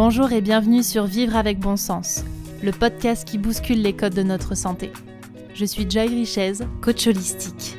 [0.00, 2.22] Bonjour et bienvenue sur Vivre avec bon sens,
[2.62, 4.92] le podcast qui bouscule les codes de notre santé.
[5.54, 7.76] Je suis Joy Richez, coach holistique.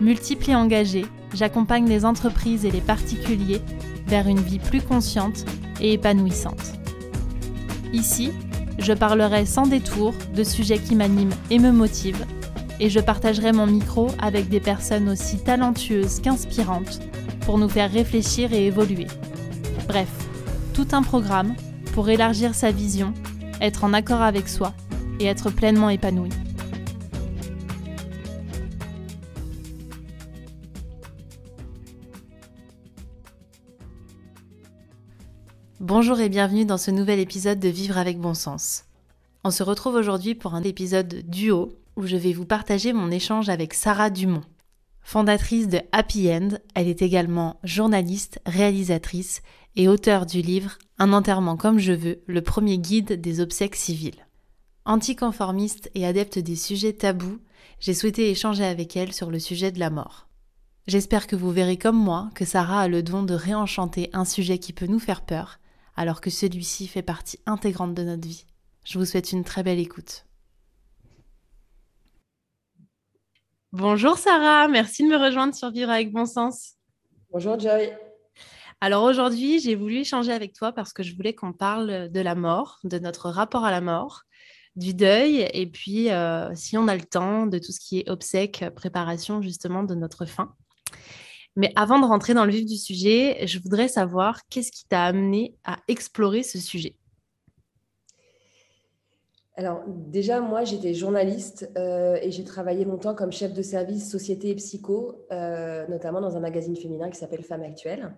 [0.00, 3.60] Multiple et engagée, j'accompagne les entreprises et les particuliers
[4.08, 5.44] vers une vie plus consciente
[5.80, 6.72] et épanouissante.
[7.92, 8.32] Ici,
[8.80, 12.26] je parlerai sans détour de sujets qui m'animent et me motivent,
[12.80, 16.98] et je partagerai mon micro avec des personnes aussi talentueuses qu'inspirantes
[17.46, 19.06] pour nous faire réfléchir et évoluer.
[19.86, 20.21] Bref,
[20.72, 21.54] tout un programme
[21.92, 23.12] pour élargir sa vision,
[23.60, 24.72] être en accord avec soi
[25.20, 26.30] et être pleinement épanoui.
[35.80, 38.84] Bonjour et bienvenue dans ce nouvel épisode de Vivre avec bon sens.
[39.44, 43.50] On se retrouve aujourd'hui pour un épisode duo où je vais vous partager mon échange
[43.50, 44.44] avec Sarah Dumont.
[45.02, 49.42] Fondatrice de Happy End, elle est également journaliste, réalisatrice
[49.76, 54.26] et auteur du livre Un enterrement comme je veux, le premier guide des obsèques civiles.
[54.84, 57.38] Anticonformiste et adepte des sujets tabous,
[57.80, 60.28] j'ai souhaité échanger avec elle sur le sujet de la mort.
[60.86, 64.58] J'espère que vous verrez comme moi que Sarah a le don de réenchanter un sujet
[64.58, 65.58] qui peut nous faire peur,
[65.96, 68.46] alors que celui-ci fait partie intégrante de notre vie.
[68.84, 70.26] Je vous souhaite une très belle écoute.
[73.72, 76.74] Bonjour Sarah, merci de me rejoindre sur Vivre avec bon sens.
[77.32, 77.92] Bonjour Joy.
[78.84, 82.34] Alors aujourd'hui, j'ai voulu échanger avec toi parce que je voulais qu'on parle de la
[82.34, 84.22] mort, de notre rapport à la mort,
[84.74, 88.10] du deuil et puis, euh, si on a le temps, de tout ce qui est
[88.10, 90.56] obsèques, préparation justement de notre fin.
[91.54, 95.04] Mais avant de rentrer dans le vif du sujet, je voudrais savoir qu'est-ce qui t'a
[95.04, 96.96] amené à explorer ce sujet?
[99.54, 104.50] Alors déjà, moi, j'étais journaliste euh, et j'ai travaillé longtemps comme chef de service société
[104.50, 108.12] et psycho, euh, notamment dans un magazine féminin qui s'appelle Femmes Actuelles.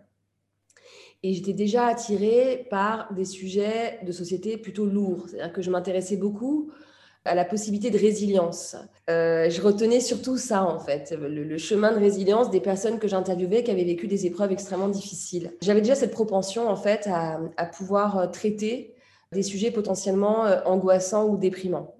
[1.25, 5.24] Et j'étais déjà attirée par des sujets de société plutôt lourds.
[5.27, 6.70] C'est-à-dire que je m'intéressais beaucoup
[7.24, 8.77] à la possibilité de résilience.
[9.08, 13.62] Euh, je retenais surtout ça, en fait, le, chemin de résilience des personnes que j'interviewais
[13.62, 15.55] qui avaient vécu des épreuves extrêmement difficiles.
[15.62, 18.95] J'avais déjà cette propension, en fait, à, pouvoir euh, traiter
[19.33, 21.95] des sujets potentiellement euh, angoissants ou déprimants.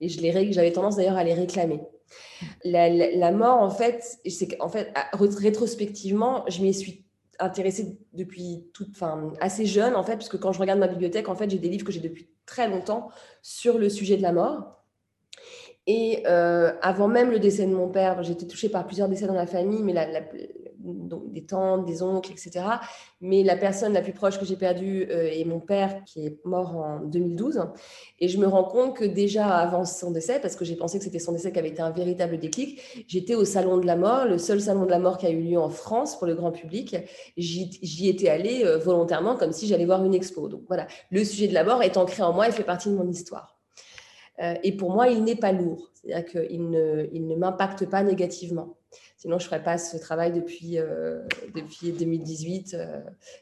[0.00, 1.80] Et j'avais tendance d'ailleurs à les réclamer.
[2.64, 7.04] La, mort, en fait, c'est en fait, rétrospectivement, je m'y suis
[7.38, 11.28] intéressée depuis toute, enfin, assez jeune, en fait, parce que quand je regarde ma bibliothèque,
[11.28, 13.10] en fait, j'ai des livres que j'ai depuis très longtemps
[13.42, 14.84] sur le sujet de la mort.
[15.86, 19.34] Et euh, avant même le décès de mon père, j'étais touchée par plusieurs décès dans
[19.34, 19.94] la famille, mais
[20.92, 22.64] donc des tantes, des oncles, etc.
[23.20, 26.44] Mais la personne la plus proche que j'ai perdue euh, est mon père, qui est
[26.44, 27.62] mort en 2012.
[28.20, 31.04] Et je me rends compte que déjà avant son décès, parce que j'ai pensé que
[31.04, 34.24] c'était son décès qui avait été un véritable déclic, j'étais au Salon de la mort,
[34.24, 36.52] le seul Salon de la mort qui a eu lieu en France pour le grand
[36.52, 36.96] public.
[37.36, 40.48] J'y étais allée euh, volontairement comme si j'allais voir une expo.
[40.48, 42.94] Donc voilà, le sujet de la mort est ancré en moi et fait partie de
[42.94, 43.58] mon histoire.
[44.40, 48.02] Euh, et pour moi, il n'est pas lourd, c'est-à-dire qu'il ne, il ne m'impacte pas
[48.02, 48.77] négativement.
[49.18, 51.20] Sinon, je ne ferais pas ce travail depuis, euh,
[51.52, 53.00] depuis 2018 euh,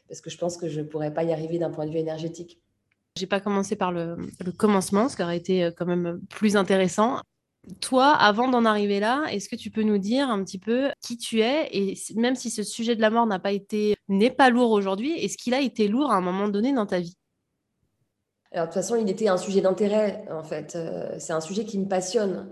[0.09, 1.99] parce que je pense que je ne pourrais pas y arriver d'un point de vue
[1.99, 2.59] énergétique.
[3.15, 4.17] Je n'ai pas commencé par le,
[4.57, 7.21] commencement, ce qui aurait été euh, quand même plus intéressant.
[7.79, 11.17] Toi, avant d'en arriver là, est-ce que tu peux nous dire un petit peu qui
[11.17, 13.27] tu es et même si ce sujet de la mort
[14.07, 16.99] n'est pas lourd aujourd'hui, est-ce qu'il a été lourd à un moment donné dans ta
[16.99, 17.17] vie?
[18.57, 20.77] Alors, de toute façon, il était un sujet d'intérêt, en fait.
[21.19, 22.49] c'est un sujet qui me passionne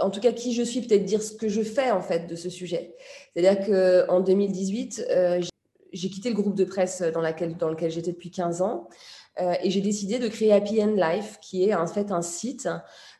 [0.00, 2.36] en tout cas qui je suis, peut-être dire ce que je fais en fait de
[2.36, 2.94] ce sujet.
[3.34, 5.42] C'est-à-dire qu'en 2018, euh,
[5.92, 8.88] j'ai quitté le groupe de presse dans, dans lequel j'étais depuis 15 ans
[9.40, 12.68] euh, et j'ai décidé de créer Happy End Life, qui est en fait un site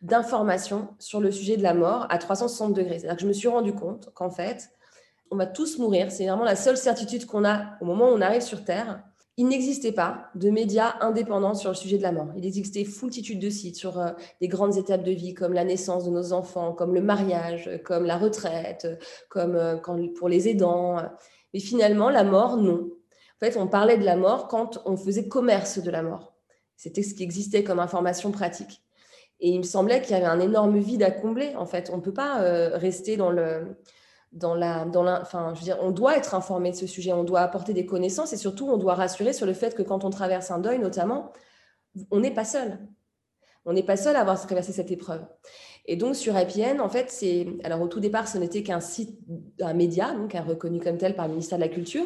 [0.02, 2.98] d'information sur le sujet de la mort à 360 degrés.
[2.98, 4.70] C'est-à-dire que je me suis rendu compte qu'en fait,
[5.30, 6.10] on va tous mourir.
[6.10, 9.02] C'est vraiment la seule certitude qu'on a au moment où on arrive sur Terre.
[9.36, 12.28] Il n'existait pas de médias indépendants sur le sujet de la mort.
[12.36, 16.04] Il existait foultitude de sites sur euh, des grandes étapes de vie comme la naissance
[16.04, 18.86] de nos enfants, comme le mariage, comme la retraite,
[19.28, 19.76] comme euh,
[20.16, 21.02] pour les aidants.
[21.52, 22.90] Mais finalement, la mort, non.
[23.36, 26.34] En fait, on parlait de la mort quand on faisait commerce de la mort.
[26.76, 28.82] C'était ce qui existait comme information pratique.
[29.40, 31.54] Et il me semblait qu'il y avait un énorme vide à combler.
[31.56, 33.76] En fait, on ne peut pas euh, rester dans le,
[34.34, 37.40] dans la, dans je veux dire, on doit être informé de ce sujet, on doit
[37.40, 40.50] apporter des connaissances et surtout, on doit rassurer sur le fait que quand on traverse
[40.50, 41.32] un deuil, notamment,
[42.10, 42.78] on n'est pas seul.
[43.64, 45.24] On n'est pas seul à avoir traversé cette épreuve.
[45.86, 49.18] Et donc sur IPN, en fait, c'est alors au tout départ, ce n'était qu'un site,
[49.60, 52.04] un média, donc un reconnu comme tel par le ministère de la Culture,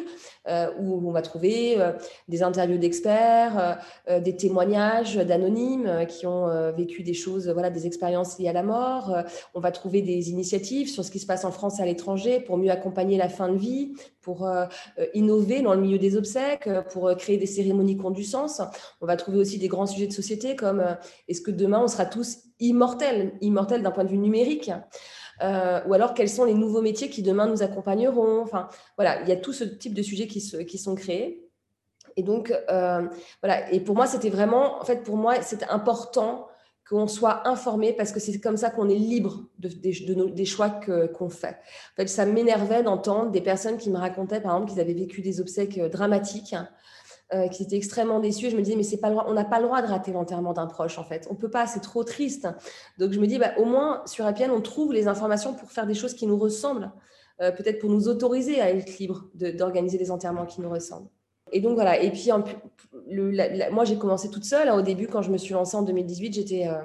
[0.49, 1.93] euh, où on va trouver euh,
[2.27, 3.79] des interviews d'experts,
[4.09, 8.63] euh, des témoignages d'anonymes qui ont vécu des choses, voilà, des expériences liées à la
[8.63, 9.15] mort.
[9.53, 12.39] on va trouver des initiatives sur ce qui se passe en France et à l'étranger
[12.39, 14.49] pour mieux accompagner la fin de vie, pour
[15.13, 18.61] innover dans le milieu des obsèques, pour créer des cérémonies qui ont du sens.
[19.01, 20.83] On va trouver aussi des grands sujets de société comme
[21.27, 24.71] est-ce que demain on sera tous immortels, immortels d'un point de vue numérique
[25.41, 28.41] ou alors quels sont les nouveaux métiers qui demain nous accompagneront.
[28.41, 28.67] Enfin,
[28.97, 31.49] voilà, il y a tout ce type de sujets qui, qui sont créés.
[32.17, 33.71] Et donc, voilà.
[33.71, 36.49] Et pour moi, c'était vraiment, en fait, pour moi, c'était important
[36.89, 40.69] qu'on soit informé parce que c'est comme ça qu'on est libre de, des choix
[41.17, 41.57] qu'on fait.
[41.93, 45.21] En fait, ça m'énervait d'entendre des personnes qui me racontaient, par exemple, qu'ils avaient vécu
[45.21, 46.55] des obsèques euh, dramatiques,
[47.33, 48.47] euh, qui étaient extrêmement déçus.
[48.47, 50.53] Et je me disais, mais c'est pas on n'a pas le droit de rater l'enterrement
[50.53, 51.27] d'un proche, en fait.
[51.29, 52.47] On peut pas, c'est trop triste.
[52.97, 55.85] Donc, je me dis, bah, au moins, sur Appian, on trouve les informations pour faire
[55.85, 56.91] des choses qui nous ressemblent,
[57.41, 61.09] euh, peut-être pour nous autoriser à être libre d'organiser des enterrements qui nous ressemblent.
[61.51, 62.01] Et donc voilà.
[62.01, 62.29] Et puis,
[63.71, 64.67] moi, j'ai commencé toute seule.
[64.67, 66.81] Hein, au début, quand je me suis lancée en 2018, j'étais euh,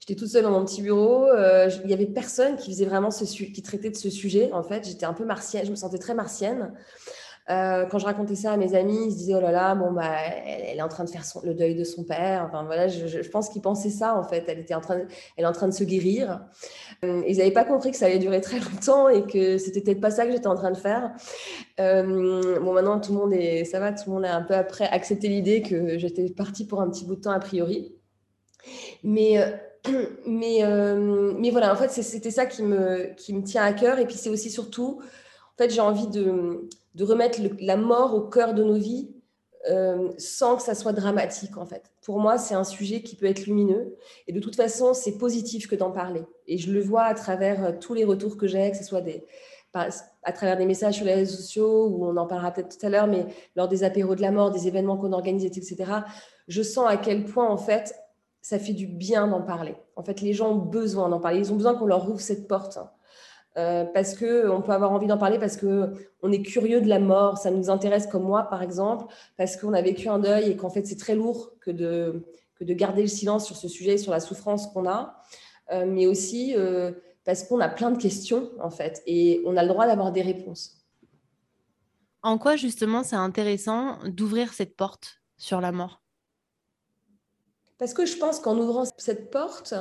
[0.00, 1.26] j'étais toute seule dans mon petit bureau.
[1.26, 4.52] Euh, il y avait personne qui faisait vraiment ce qui traitait de ce sujet.
[4.52, 5.64] En fait, j'étais un peu martienne.
[5.64, 6.72] Je me sentais très martienne.
[7.48, 9.92] Euh, quand je racontais ça à mes amis, ils se disaient oh là là, bon
[9.92, 12.44] bah, elle, est en train de faire le deuil de son père.
[12.44, 14.44] Enfin voilà, je, pense qu'ils pensaient ça en fait.
[14.48, 14.98] Elle était en train,
[15.36, 16.44] elle est en train de se guérir.
[17.04, 20.00] Euh, ils n'avaient pas compris que ça allait durer très longtemps et que c'était peut-être
[20.00, 21.12] pas ça que j'étais en train de faire.
[21.78, 24.54] Euh, bon maintenant tout le monde est, ça va, tout le monde a un peu
[24.54, 27.94] après accepté l'idée que j'étais partie pour un petit bout de temps a priori.
[29.04, 29.36] Mais
[30.26, 30.64] mais,
[31.38, 34.00] mais voilà, en fait, c'était ça qui me, qui me tient à cœur.
[34.00, 38.22] Et puis, c'est aussi surtout, en fait, j'ai envie de, de remettre la mort au
[38.22, 39.10] cœur de nos vies
[39.70, 41.92] euh, sans que ça soit dramatique en fait.
[42.02, 43.96] Pour moi, c'est un sujet qui peut être lumineux
[44.26, 46.22] et de toute façon, c'est positif que d'en parler.
[46.46, 49.02] Et je le vois à travers euh, tous les retours que j'ai, que ce soit
[49.02, 49.24] des,
[49.74, 52.88] à travers des messages sur les réseaux sociaux, où on en parlera peut-être tout à
[52.88, 53.26] l'heure, mais
[53.56, 55.84] lors des apéros de la mort, des événements qu'on organise, etc.,
[56.48, 57.94] je sens à quel point en fait
[58.40, 59.74] ça fait du bien d'en parler.
[59.96, 61.40] En fait, les gens ont besoin d'en parler.
[61.40, 62.78] Ils ont besoin qu'on leur ouvre cette porte.
[63.56, 66.88] Euh, parce que on peut avoir envie d'en parler parce que on est curieux de
[66.88, 69.06] la mort, ça nous intéresse comme moi par exemple,
[69.38, 72.26] parce qu'on a vécu un deuil et qu'en fait c'est très lourd que de
[72.56, 75.22] que de garder le silence sur ce sujet, sur la souffrance qu'on a,
[75.72, 76.92] euh, mais aussi euh,
[77.24, 80.22] parce qu'on a plein de questions en fait et on a le droit d'avoir des
[80.22, 80.84] réponses.
[82.22, 86.02] En quoi justement c'est intéressant d'ouvrir cette porte sur la mort?
[87.78, 89.74] Parce que je pense qu'en ouvrant cette porte,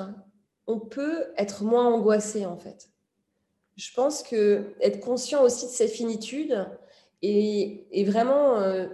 [0.66, 2.89] on peut être moins angoissé en fait
[3.75, 6.68] je pense que être conscient aussi de cette finitude
[7.22, 8.88] et, vraiment, euh,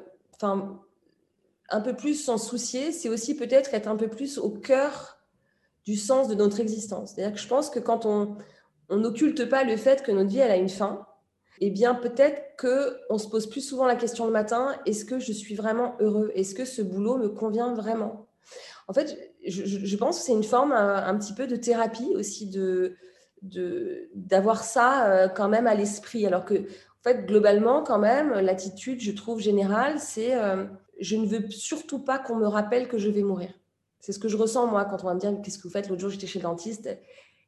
[1.69, 5.17] un peu plus s'en soucier, c'est aussi peut-être être un peu plus au cœur
[5.83, 7.13] du sens de notre existence.
[7.13, 8.37] C'est-à-dire que je pense que quand on
[8.89, 11.05] n'occulte pas le fait que notre vie elle a une fin,
[11.59, 15.19] eh bien peut-être que on se pose plus souvent la question le matin est-ce que
[15.19, 16.31] je suis vraiment heureux?
[16.35, 18.27] Est-ce que ce boulot me convient vraiment?
[18.87, 22.95] En fait, je, pense que c'est une forme un, petit peu de thérapie aussi de
[23.41, 26.25] d'avoir ça euh, quand même à l'esprit.
[26.25, 30.65] Alors que, en fait, globalement, quand même, l'attitude, je trouve, générale, c'est euh,
[30.99, 33.51] je ne veux surtout pas qu'on me rappelle que je vais mourir.
[33.99, 35.89] C'est ce que je ressens, moi, quand on va me dire qu'est-ce que vous faites?
[35.89, 36.89] L'autre jour, j'étais chez le dentiste,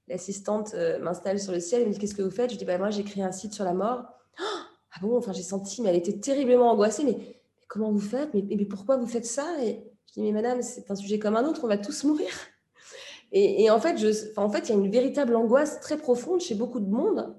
[0.08, 2.52] l'assistante euh, m'installe sur le ciel, elle me dit qu'est-ce que vous faites?
[2.52, 4.06] Je dis bah, moi, j'ai un site sur la mort.
[4.40, 5.18] ah bon?
[5.18, 7.04] Enfin, j'ai senti, mais elle était terriblement angoissée.
[7.04, 7.18] Mais,
[7.68, 8.34] comment vous faites?
[8.34, 9.64] Mais, mais, pourquoi vous faites ça?
[9.64, 12.30] Et je dis mais madame, c'est un sujet comme un autre, on va tous mourir.
[13.36, 17.36] Et, en, fait, il y a une véritable angoisse très profonde chez beaucoup de monde.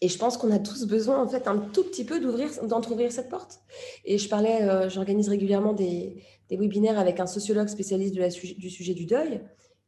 [0.00, 3.10] Et je pense qu'on a tous besoin, en fait, un tout petit peu d'ouvrir, d'entrouvrir
[3.10, 3.60] cette porte.
[4.04, 8.94] Et je parlais, euh, j'organise régulièrement des, des, webinaires avec un sociologue spécialiste du sujet
[8.94, 9.40] du deuil,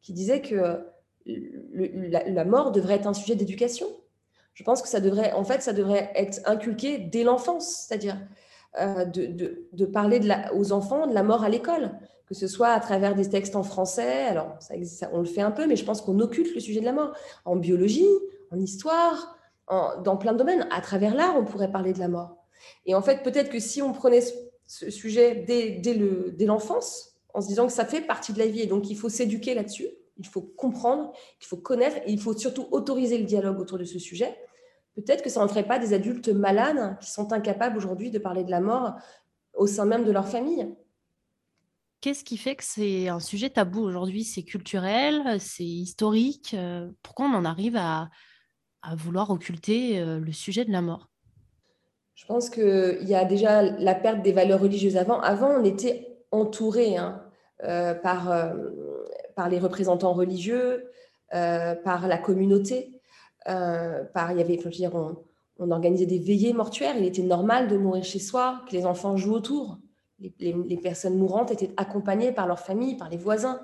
[0.02, 0.85] qui disait que
[1.26, 3.87] la, mort devrait être un sujet d'éducation.
[4.55, 8.19] Je pense que ça devrait, en fait, ça devrait être inculqué dès l'enfance, c'est-à-dire
[8.81, 10.21] euh, de, parler
[10.55, 11.93] aux enfants de la mort à l'école
[12.26, 14.75] que ce soit à travers des textes en français, alors ça,
[15.12, 17.14] on le fait un peu, mais je pense qu'on occulte le sujet de la mort,
[17.45, 18.09] en biologie,
[18.50, 19.37] en histoire,
[19.69, 20.66] dans plein de domaines.
[20.71, 22.37] À travers l'art, on pourrait parler de la mort.
[22.87, 24.23] Et en fait, peut-être que si on prenait
[24.66, 28.66] ce sujet dès, l'enfance, en se disant que ça fait partie de la vie, et
[28.66, 32.69] donc il faut s'éduquer là-dessus, il faut comprendre, il faut connaître, et il faut surtout
[32.71, 34.37] autoriser le dialogue autour de ce sujet,
[34.95, 38.45] peut-être que ça n'en ferait pas des adultes malades qui sont incapables aujourd'hui de parler
[38.45, 38.95] de la mort
[39.54, 40.75] au sein même de leur famille.
[42.05, 44.25] Qu'est-ce qui fait que c'est un sujet tabou aujourd'hui?
[44.25, 46.53] C'est culturel, c'est historique.
[46.53, 48.11] Euh, pourquoi on en arrive à,
[48.95, 51.09] vouloir occulter euh, le sujet de la mort?
[52.15, 54.99] Je pense qu'il y a déjà la perte des valeurs religieuses.
[54.99, 57.23] Avant, avant on était entouré hein,
[57.63, 58.29] euh, par,
[59.49, 60.85] les représentants religieux,
[61.31, 63.01] par la communauté.
[63.47, 65.17] par, il y avait, dire, on,
[65.59, 66.99] on organisait des veillées mortuaires.
[66.99, 69.79] Il était normal de mourir chez soi, que les enfants jouent autour
[70.38, 73.61] les, personnes mourantes étaient accompagnées par leur famille, par les voisins.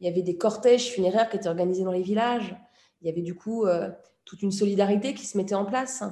[0.00, 2.56] Il y avait des cortèges funéraires qui étaient organisés dans les villages.
[3.00, 3.88] Il y avait du coup euh,
[4.24, 6.02] toute une solidarité qui se mettait en place.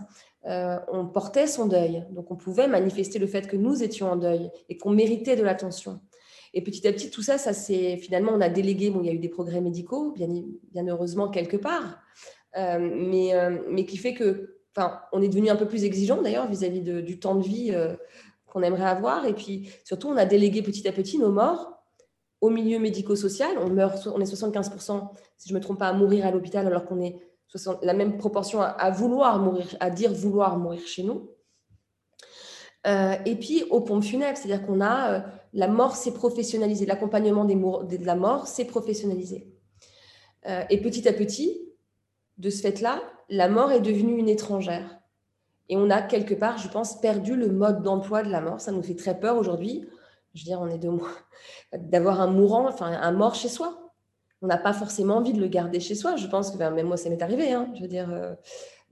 [0.45, 2.05] on portait son deuil.
[2.11, 5.43] Donc on pouvait manifester le fait que nous étions en deuil et qu'on méritait de
[5.43, 6.01] l'attention.
[6.55, 8.91] Et petit à petit, tout ça, ça c'est finalement, on a délégué.
[8.91, 11.99] Bon, il y a eu des progrès médicaux, bien, heureusement quelque part,
[12.57, 16.23] euh, mais, euh, mais qui fait que, enfin, on est devenu un peu plus exigeant
[16.23, 17.97] d'ailleurs vis-à-vis du temps de vie euh,
[18.55, 19.27] qu'on aimerait avoir.
[19.27, 21.83] Et puis surtout, on a délégué petit à petit nos morts
[22.41, 23.59] au milieu médico-social.
[23.59, 26.87] On meurt, on est 75%, si je me trompe pas, à mourir à l'hôpital, alors
[26.87, 27.19] qu'on est
[27.83, 31.31] la même proportion à, vouloir mourir, à dire vouloir mourir chez nous.
[32.85, 38.17] et puis aux pompes funèbres, c'est-à-dire qu'on a la mort s'est professionnalisée, l'accompagnement de la
[38.17, 39.55] mort s'est professionnalisé.
[40.47, 41.63] Euh, et petit à petit,
[42.39, 44.99] de ce fait-là, la mort est devenue une étrangère.
[45.69, 48.61] Et on a quelque part, je pense, perdu le mode d'emploi de la mort.
[48.61, 49.89] Ça nous fait très peur aujourd'hui.
[50.35, 50.91] Je veux dire, on est de
[51.79, 53.93] d'avoir un mourant, enfin un mort chez soi.
[54.43, 56.17] On n'a pas forcément envie de le garder chez soi.
[56.17, 57.53] Je pense que même moi, ça m'est arrivé.
[57.53, 57.71] Hein.
[57.75, 58.35] Je veux dire, euh,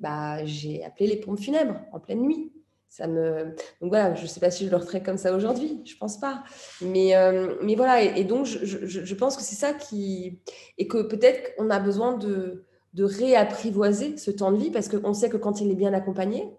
[0.00, 2.52] bah, j'ai appelé les pompes funèbres en pleine nuit
[2.92, 5.96] ça me donc voilà je sais pas si je le referais comme ça aujourd'hui je
[5.96, 6.44] pense pas
[6.82, 10.40] mais euh, mais voilà et, donc je, je, pense que c'est ça qui
[10.76, 15.14] et que peut-être qu'on a besoin de de réapprivoiser ce temps de vie parce qu'on
[15.14, 16.52] sait que quand il est bien accompagné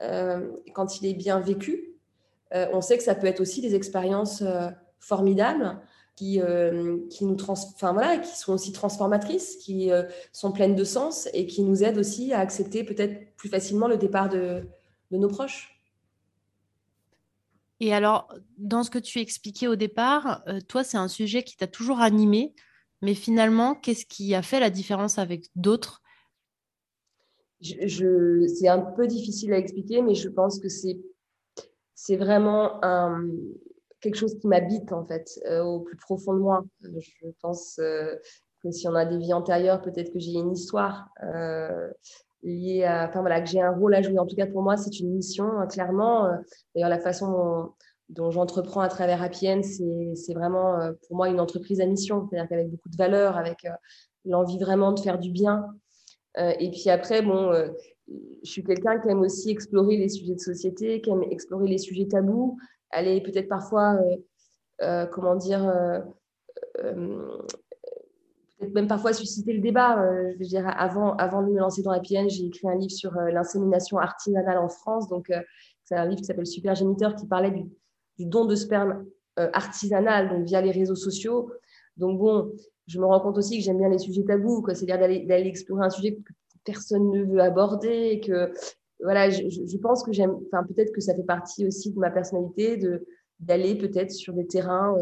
[0.00, 1.90] quand il est bien vécu
[2.52, 4.42] euh, on sait que ça peut être aussi des expériences
[5.00, 5.80] formidables
[6.14, 6.40] qui,
[7.10, 9.90] qui nous trans voilà, qui sont aussi transformatrices, qui
[10.32, 13.96] sont pleines de sens et qui nous aident aussi à accepter peut-être plus facilement le
[13.96, 14.68] départ de,
[15.10, 15.74] de nos proches.
[17.80, 21.56] Et alors, dans ce que tu expliquais au départ, euh, toi, c'est un sujet qui
[21.56, 22.54] t'a toujours animé,
[23.02, 26.02] mais finalement, qu'est-ce qui a fait la différence avec d'autres
[27.62, 30.98] C'est un peu difficile à expliquer, mais je pense que c'est,
[31.94, 32.80] c'est vraiment
[34.00, 36.64] quelque chose qui m'habite, en fait, euh, au plus profond de moi.
[36.82, 38.14] Je pense euh,
[38.62, 41.08] que si on a des vies antérieures, peut-être que j'ai une histoire
[42.44, 44.18] lié à, enfin voilà, que j'ai un rôle à jouer.
[44.18, 46.26] En tout cas, pour moi, c'est une mission, hein, clairement.
[46.26, 46.36] Euh,
[46.74, 47.72] d'ailleurs, la façon
[48.10, 52.48] dont, j'entreprends à travers Appian, c'est vraiment euh, pour moi une entreprise à mission, c'est-à-dire
[52.48, 53.70] qu'avec beaucoup de valeur, avec euh,
[54.24, 55.66] l'envie vraiment de faire du bien.
[56.36, 57.52] Et puis après, bon,
[58.08, 61.78] je suis quelqu'un qui aime aussi explorer les sujets de société, qui aime explorer les
[61.78, 62.58] sujets tabous,
[62.90, 63.98] aller peut-être parfois,
[65.12, 65.72] comment dire,
[68.72, 70.02] même parfois susciter le débat.
[70.02, 72.76] Euh, je veux dire, avant, avant de me lancer dans la PN, j'ai écrit un
[72.76, 75.08] livre sur euh, l'insémination artisanale en France.
[75.08, 75.40] Donc, euh,
[75.84, 79.04] c'est un livre qui s'appelle Super Géniteur qui parlait du, don de sperme
[79.36, 81.50] artisanal, via les réseaux sociaux.
[81.96, 82.52] Donc, bon,
[82.86, 85.90] je me rends compte aussi que j'aime bien les sujets tabous, c'est-à-dire d'aller explorer un
[85.90, 86.32] sujet que
[86.64, 88.20] personne ne veut aborder.
[88.20, 88.52] Que,
[89.00, 92.76] voilà, je, pense que j'aime, enfin, peut-être que ça fait partie aussi de ma personnalité
[92.76, 93.06] de
[93.40, 94.96] d'aller peut-être sur des terrains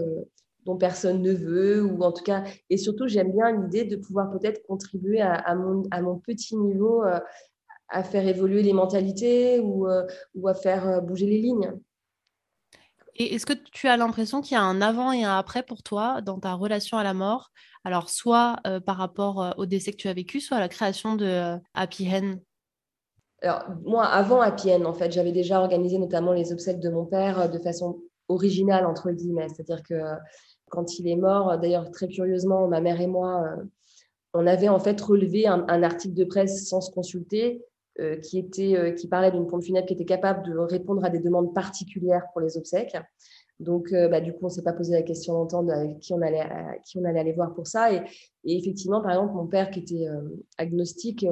[0.65, 4.31] dont personne ne veut, ou en tout cas, et surtout, j'aime bien l'idée de pouvoir
[4.31, 7.19] peut-être contribuer à, mon, petit niveau euh,
[7.89, 11.73] à faire évoluer les mentalités ou, euh, ou à faire euh, bouger les lignes.
[13.27, 16.21] Est-ce que tu as l'impression qu'il y a un avant et un après pour toi
[16.21, 17.51] dans ta relation à la mort?
[17.85, 21.59] Alors, soit par rapport au décès que tu as vécu, soit à la création de
[21.75, 22.41] Happy Hen
[23.45, 27.05] alors, moi, avant Happy Hen, en fait, j'avais déjà organisé notamment les obsèques de mon
[27.05, 27.99] père de façon
[28.29, 29.49] originale, entre guillemets.
[29.49, 30.01] C'est-à-dire que
[30.71, 33.57] quand il est mort, d'ailleurs très curieusement, ma mère et moi,
[34.35, 37.63] on avait en fait relevé un, article de presse sans se consulter
[38.01, 41.11] euh, qui, était, euh, qui parlait d'une pompe funèbre qui était capable de répondre à
[41.11, 42.97] des demandes particulières pour les obsèques.
[43.61, 46.49] Donc, bah, du coup, on ne s'est pas posé la question d'entendre qui, on allait,
[46.85, 47.93] qui on allait aller voir pour ça.
[47.93, 48.03] Et,
[48.45, 50.09] effectivement, par exemple, mon père qui était
[50.59, 51.25] agnostique,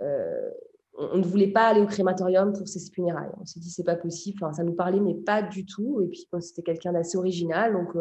[0.00, 3.30] on ne voulait pas aller au crématorium pour ses funérailles.
[3.40, 4.38] On s'est dit, c'est pas possible.
[4.42, 6.00] Enfin, ça nous parlait, mais pas du tout.
[6.02, 7.74] Et puis, c'était quelqu'un d'assez original.
[7.74, 7.94] Donc,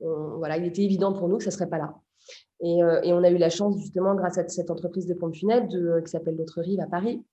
[0.00, 1.94] voilà, il était évident pour nous que ça ne serait pas là.
[2.64, 5.68] Euh, et, on a eu la chance, justement, grâce à cette entreprise de pompe funèbre
[5.68, 7.24] de, qui s'appelle L'autre rive à Paris,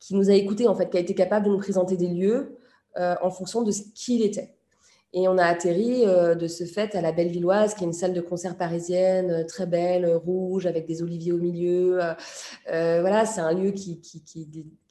[0.00, 2.56] qui nous a écoutés, en fait, qui a été capable de nous présenter des lieux
[2.98, 4.54] euh, en fonction de qui il était.
[5.14, 8.12] Et on a atterri euh, de ce fait à la Bellevilloise, qui est une salle
[8.12, 12.00] de concert parisienne très belle, rouge, avec des oliviers au milieu.
[12.66, 14.02] voilà, c'est un lieu qui,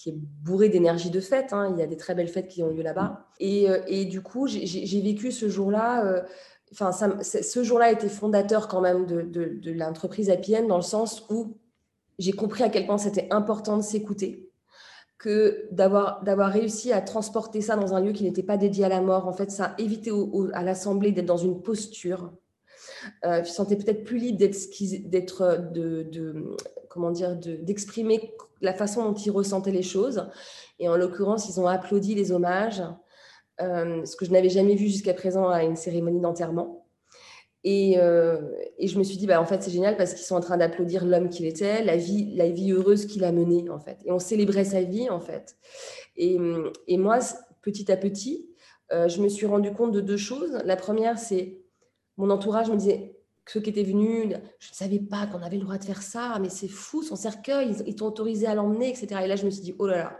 [0.07, 1.53] est bourré d'énergie de fête.
[1.53, 1.71] Hein.
[1.75, 3.27] Il y a des très belles fêtes qui ont lieu là-bas.
[3.39, 6.23] Et, du coup, j'ai vécu ce jour-là
[6.71, 11.57] enfin, ce jour-là été fondateur quand même de, l'entreprise Appienne dans le sens où
[12.19, 14.49] j'ai compris à quel point c'était important de s'écouter,
[15.17, 19.01] que d'avoir, réussi à transporter ça dans un lieu qui n'était pas dédié à la
[19.01, 19.27] mort.
[19.27, 20.11] En fait, ça a évité
[20.53, 22.31] à l'Assemblée d'être dans une posture.
[23.25, 25.71] Euh, je sentais peut-être plus libre d'être,
[27.13, 30.27] dire, d'exprimer la façon dont ils ressentaient les choses.
[30.79, 32.81] Et en l'occurrence, ils ont applaudi les hommages.
[33.61, 36.85] Euh, ce que je n'avais jamais vu jusqu'à présent à une cérémonie d'enterrement.
[37.63, 38.39] Et, euh,
[38.77, 40.57] et, je me suis dit, bah, en fait, c'est génial parce qu'ils sont en train
[40.57, 43.97] d'applaudir l'homme qu'il était, la vie, la vie heureuse qu'il a menée, en fait.
[44.05, 45.57] Et on célébrait sa vie, en fait.
[46.15, 46.37] Et,
[46.87, 47.19] et moi,
[47.61, 48.47] petit à petit,
[48.93, 50.61] euh, je me suis rendu compte de deux choses.
[50.63, 51.59] La première, c'est
[52.15, 55.63] mon entourage me disait, ceux qui étaient venus, je ne savais pas qu'on avait le
[55.63, 59.21] droit de faire ça, mais c'est fou, son cercueil, ils, t'ont autorisé à l'emmener, etc.
[59.23, 60.19] Et là, je me suis dit, oh là là.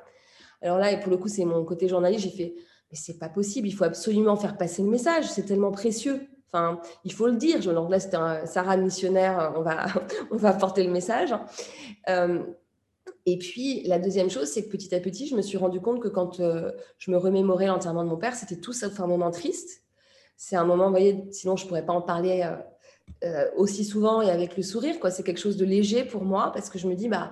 [0.62, 2.56] Alors là, et pour le coup, c'est mon côté journaliste, j'ai fait,
[2.91, 6.27] mais c'est pas possible, il faut absolument faire passer le message, c'est tellement précieux.
[6.51, 7.60] Enfin, il faut le dire.
[7.62, 9.88] Donc là, c'était un Sarah missionnaire, on va,
[10.32, 11.34] on va porter le message.
[12.10, 12.44] Euh,
[13.25, 16.00] et puis, la deuxième chose, c'est que petit à petit, je me suis rendu compte
[16.01, 19.32] que quand euh, je me remémorais l'enterrement de mon père, c'était tout sauf un moment
[19.32, 19.84] triste.
[20.38, 22.50] C'est un moment, vous voyez, sinon je ne pourrais pas en parler
[23.24, 25.00] euh, aussi souvent et avec le sourire.
[25.00, 25.12] Quoi.
[25.12, 27.32] C'est quelque chose de léger pour moi parce que je me dis, bah,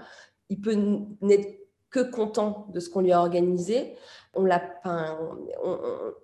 [0.49, 0.75] il peut
[1.21, 1.59] n'être
[1.91, 3.95] que content de ce qu'on lui a organisé.
[4.35, 4.61] On l'a,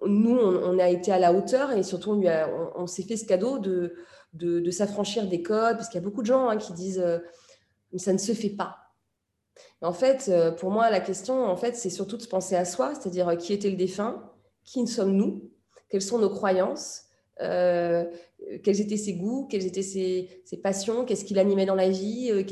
[0.06, 3.60] nous, on, a été à la hauteur et surtout, on, on, s'est fait ce cadeau
[3.60, 7.04] de, s'affranchir des codes parce qu'il y a beaucoup de gens hein, qui disent,
[7.94, 8.82] mais ça ne se fait pas
[9.82, 12.66] en fait, euh, pour moi, la question, en fait, c'est surtout de se penser à
[12.66, 14.32] soi, c'est-à-dire euh, qui était le défunt,
[14.64, 15.50] qui sommes-nous,
[15.90, 17.04] quelles sont nos croyances,
[17.42, 18.06] euh,
[18.64, 22.46] quels étaient ses goûts, quelles étaient ses, passions, qu'est-ce qu'il animait dans la vie,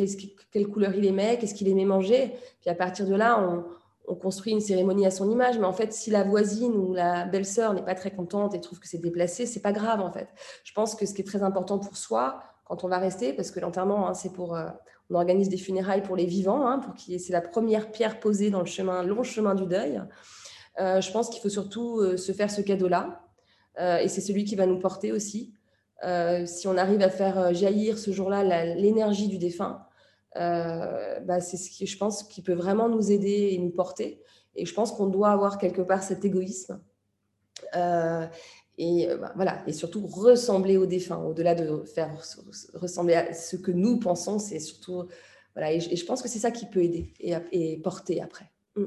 [0.51, 2.33] quelle couleur il aimait, qu'est-ce qu'il aimait manger?
[2.61, 3.63] Puis à partir de là, on,
[4.09, 5.57] on, construit une cérémonie à son image.
[5.59, 8.79] Mais en fait, si la voisine ou la belle-sœur n'est pas très contente et trouve
[8.79, 10.27] que c'est déplacé, c'est pas grave en fait.
[10.63, 13.51] Je pense que ce qui est très important pour soi, quand on va rester, parce
[13.51, 14.57] que l'enterrement, hein, c'est pour,
[15.09, 18.51] on organise des funérailles pour les vivants, hein, pour qui c'est la première pierre posée
[18.51, 20.01] dans le chemin, long chemin du deuil.
[20.79, 23.21] Euh, je pense qu'il faut surtout euh, se faire ce cadeau-là,
[23.79, 25.53] euh, et c'est celui qui va nous porter aussi.
[26.45, 28.43] si on arrive à faire jaillir ce jour-là
[28.75, 29.85] l'énergie du défunt,
[30.35, 34.21] bah, c'est ce qui, je pense, qui peut vraiment nous aider et nous porter.
[34.55, 36.81] Et je pense qu'on doit avoir quelque part cet égoïsme
[38.79, 42.17] et euh, bah, voilà et surtout ressembler aux défunts au-delà de faire
[42.73, 45.07] ressembler à ce que nous pensons c'est surtout
[45.53, 48.85] voilà et je, pense que c'est ça qui peut aider et, porter après mm.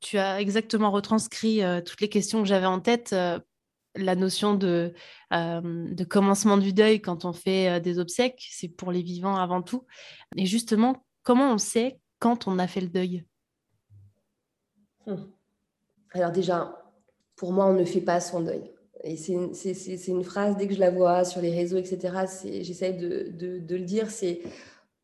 [0.00, 3.38] tu as exactement retranscrit euh, toutes les questions que j'avais en tête euh,
[3.94, 4.94] la notion de,
[5.32, 9.86] de commencement du deuil quand on fait des obsèques c'est pour les vivants avant tout
[10.36, 13.24] et justement comment on sait quand on a fait le deuil?
[15.06, 15.32] Hum.
[16.12, 16.78] alors déjà
[17.38, 18.70] pour moi, on ne fait pas son deuil.
[19.04, 22.26] Et c'est une, phrase, dès que je la vois sur les réseaux, etc.,
[22.62, 24.42] j'essaye de, de, le dire, c'est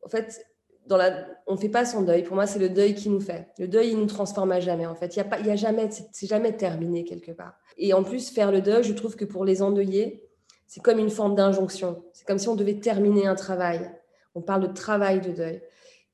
[0.03, 0.45] en fait,
[0.89, 2.23] on ne fait pas son deuil.
[2.23, 3.47] Pour moi, c'est le deuil qui nous fait.
[3.57, 4.85] Le deuil, il nous transforme à jamais.
[4.85, 7.53] En fait, il y a pas, il y a jamais, c'est jamais terminé quelque part.
[7.77, 10.23] Et en plus, faire le deuil, je trouve que pour les endeuillés,
[10.67, 12.03] c'est comme une forme d'injonction.
[12.13, 13.91] C'est comme si on devait terminer un travail.
[14.33, 15.61] On parle de travail de deuil.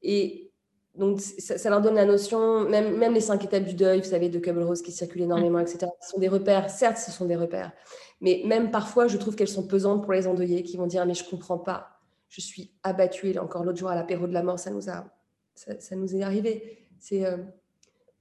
[0.02, 0.52] Et
[0.96, 4.40] donc, ça, leur donne la notion, même, les cinq étapes du deuil, vous savez, de
[4.40, 5.88] Kubler-Ross qui circulent énormément, etc.
[6.02, 6.70] Ce sont des repères.
[6.70, 7.72] Certes, ce sont des repères.
[8.20, 11.14] Mais même parfois, je trouve qu'elles sont pesantes pour les endeuillés qui vont dire Mais
[11.14, 11.91] je ne comprends pas.
[12.32, 13.38] Je suis abattue.
[13.38, 15.06] Encore l'autre jour, à l'apéro de la mort, ça nous, a,
[15.54, 16.88] ça, nous est arrivé.
[16.98, 17.38] C'est, euh,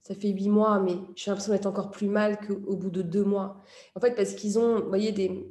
[0.02, 3.24] ça fait huit mois, mais j'ai l'impression d'être encore plus mal qu'au bout de deux
[3.24, 3.62] mois.
[3.94, 5.48] En fait, parce qu'ils ont, voyez, des,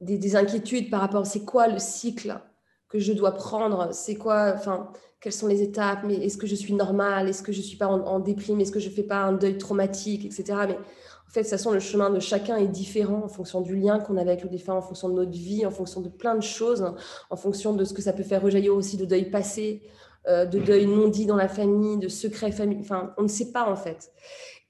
[0.00, 2.40] des, des inquiétudes par rapport c'est quoi le cycle
[2.88, 6.54] que je dois prendre, c'est quoi, enfin, quelles sont les étapes, mais est-ce que je
[6.54, 9.32] suis normale, est-ce que je suis pas en, déprime, est-ce que je fais pas un
[9.32, 10.44] deuil traumatique, etc.
[10.68, 13.76] Mais en fait, de toute façon, le chemin de chacun est différent en fonction du
[13.76, 16.36] lien qu'on a avec le défunt, en fonction de notre vie, en fonction de plein
[16.36, 16.94] de choses,
[17.28, 19.82] en fonction de ce que ça peut faire rejaillir aussi de deuil passé,
[20.28, 22.78] euh, de deuil non dit dans la famille, de secrets famille.
[22.80, 24.12] Enfin, on ne sait pas en fait.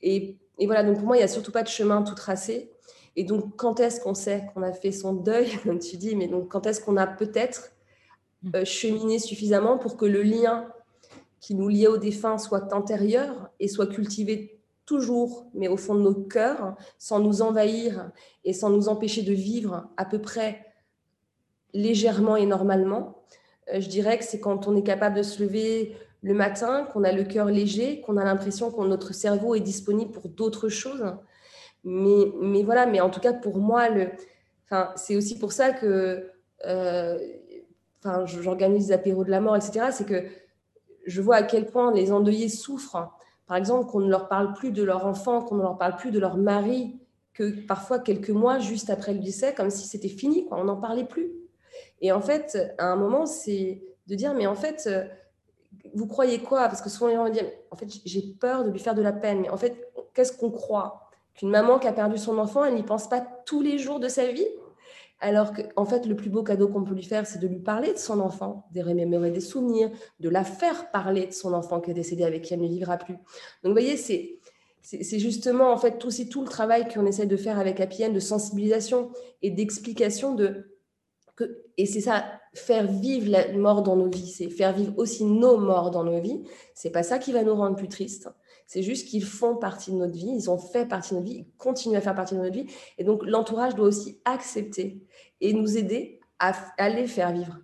[0.01, 2.73] Et, et voilà, donc pour moi, il n'y a surtout pas de chemin tout tracé.
[3.17, 6.29] Et donc, quand est-ce qu'on sait qu'on a fait son deuil Comme tu dis, mais
[6.29, 7.73] donc quand est-ce qu'on a peut-être
[8.55, 10.67] euh, cheminer suffisamment pour que le lien
[11.41, 16.01] qui nous liait au défunt soit antérieur et soit cultivé toujours, mais au fond de
[16.01, 18.11] nos cœurs, sans nous envahir
[18.45, 20.67] et sans nous empêcher de vivre à peu près
[21.73, 23.25] légèrement et normalement.
[23.73, 27.05] Euh, je dirais que c'est quand on est capable de se lever le matin, qu'on
[27.05, 31.05] a le cœur léger, qu'on a l'impression que notre cerveau est disponible pour d'autres choses.
[31.83, 34.09] Mais, mais, voilà, mais en tout cas, pour moi, le,
[34.65, 36.31] enfin, c'est aussi pour ça que
[36.65, 37.19] euh,
[37.99, 40.25] enfin, j'organise des apéros de la mort, etc., c'est que
[41.07, 43.11] je vois à quel point les endeuillés souffrent.
[43.47, 46.11] Par exemple, qu'on ne leur parle plus de leur enfant, qu'on ne leur parle plus
[46.11, 46.99] de leur mari,
[47.33, 50.77] que parfois quelques mois juste après le décès, comme si c'était fini, quoi, on n'en
[50.77, 51.33] parlait plus.
[52.01, 54.89] Et en fait, à un moment, c'est de dire, mais en fait,
[55.95, 56.69] vous croyez quoi?
[56.69, 59.03] Parce que souvent les gens vont dire, en fait, j'ai peur de lui faire de
[59.03, 59.41] la peine.
[59.41, 61.11] Mais en fait, qu'est-ce qu'on croit?
[61.35, 64.09] Qu'une maman qui a perdu son enfant, elle n'y pense pas tous les jours de
[64.09, 64.47] sa vie?
[65.21, 67.61] Alors qu'en en fait, le plus beau cadeau qu'on peut lui faire, c'est de lui
[67.61, 71.81] parler de son enfant, de remémorer des souvenirs, de la faire parler de son enfant
[71.81, 73.15] qui est décédé, avec qui elle ne vivra plus.
[73.15, 73.23] Donc,
[73.65, 74.39] vous voyez, c'est,
[74.83, 78.21] c'est justement en fait tout, tout le travail qu'on essaie de faire avec APN de
[78.21, 80.75] sensibilisation et d'explication de
[81.77, 85.59] et c'est ça, faire vivre la mort dans nos vies, c'est faire vivre aussi nos
[85.59, 86.45] morts dans nos vies.
[86.75, 88.29] C'est pas ça qui va nous rendre plus tristes.
[88.67, 91.39] C'est juste qu'ils font partie de notre vie, ils ont fait partie de notre vie,
[91.47, 92.67] ils continuent à faire partie de notre vie.
[92.99, 95.03] Et donc l'entourage doit aussi accepter
[95.41, 97.59] et nous aider à, les faire vivre.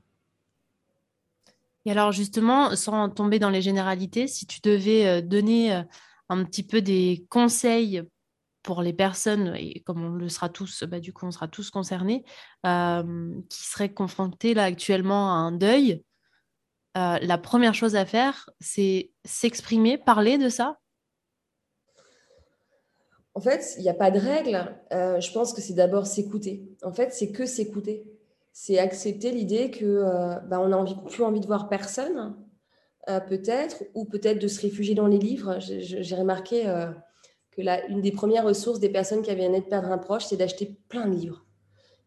[1.84, 5.82] Et alors justement, sans tomber dans les généralités, si tu devais euh, donner euh,
[6.28, 8.02] un petit peu des conseils
[8.62, 11.70] pour les personnes, et comme on le sera tous, bah, du coup, on sera tous
[11.70, 12.24] concernés,
[12.66, 16.04] euh, qui seraient confrontés là actuellement à un deuil,
[16.94, 20.76] la première chose à faire, c'est s'exprimer, parler de ça
[23.40, 24.76] En fait, il n'y a pas de règle.
[24.92, 26.68] Euh, je pense que c'est d'abord s'écouter.
[26.82, 28.04] En fait, c'est que s'écouter.
[28.52, 30.04] C'est accepter l'idée que
[30.48, 32.36] bah, on n'a plus envie de voir personne,
[33.06, 35.58] peut-être, ou peut-être de se réfugier dans les livres.
[35.60, 36.64] J'ai remarqué
[37.52, 40.26] que la, une des premières ressources des personnes qui avaient un de perdre un proche,
[40.26, 41.46] c'est d'acheter plein de livres.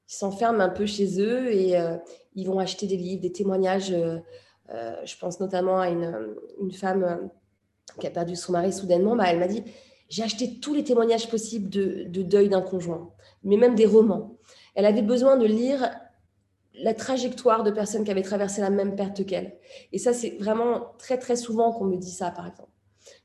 [0.09, 1.97] Ils s'enferment un peu chez eux et euh,
[2.35, 3.91] ils vont acheter des livres, des témoignages.
[3.91, 4.19] Euh,
[4.69, 7.29] euh, je pense notamment à une, une femme
[7.99, 9.15] qui a perdu son mari soudainement.
[9.15, 9.63] Bah, elle m'a dit
[10.13, 13.09] J'ai acheté tous les témoignages possibles de, de deuil d'un conjoint,
[13.43, 14.37] mais même des romans.
[14.75, 15.89] Elle avait besoin de lire
[16.75, 19.57] la trajectoire de personnes qui avaient traversé la même perte qu'elle.
[19.91, 22.69] Et ça, c'est vraiment très, très souvent qu'on me dit ça, par exemple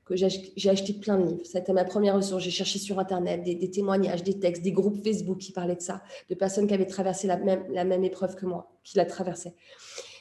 [0.06, 1.44] que j'ai acheté plein de livres.
[1.44, 2.42] Ça a été ma première ressource.
[2.42, 6.02] J'ai cherché sur Internet des, témoignages, des textes, des groupes Facebook qui parlaient de ça,
[6.30, 9.52] de personnes qui avaient traversé la même, la même épreuve que moi, qui la traversaient.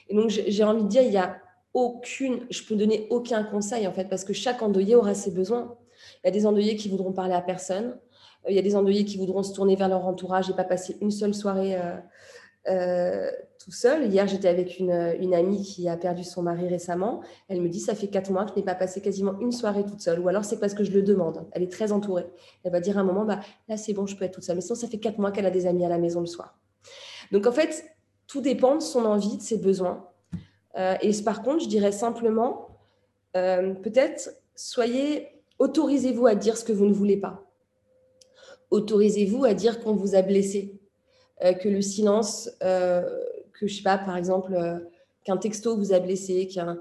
[0.09, 1.37] Et donc, j'ai envie de dire, il y a
[1.73, 5.77] aucune, je peux donner aucun conseil en fait, parce que chaque endeuillé aura ses besoins.
[6.27, 7.97] Il y a des endeuillés qui voudront parler à personne.
[8.45, 10.65] Euh, il y a des endeuillés qui voudront se tourner vers leur entourage et pas
[10.65, 11.95] passer une seule soirée euh,
[12.67, 13.31] euh,
[13.63, 14.11] tout seul.
[14.11, 17.21] Hier, j'étais avec une, amie qui a perdu son mari récemment.
[17.47, 19.85] Elle me dit, ça fait quatre mois que je n'ai pas passé quasiment une soirée
[19.85, 20.19] toute seule.
[20.19, 21.47] Ou alors, c'est parce que je le demande.
[21.53, 22.25] Elle est très entourée.
[22.65, 24.57] Elle va dire à un moment, bah, là, c'est bon, je peux être toute seule.
[24.57, 26.59] Mais sinon, ça fait quatre mois qu'elle a des amis à la maison le soir.
[27.31, 27.85] Donc, en fait,
[28.27, 30.09] tout dépend de son envie, de ses besoins.
[30.77, 32.67] Euh, et par contre, je dirais simplement,
[33.37, 37.43] euh, peut-être, soyez, autorisez-vous à dire ce que vous ne voulez pas.
[38.71, 40.77] Autorisez-vous à dire qu'on vous a blessé
[41.43, 43.03] euh, que le silence, euh,
[43.53, 44.79] que je sais pas, par exemple, euh,
[45.23, 46.79] qu'un texto vous a blessé, qu'un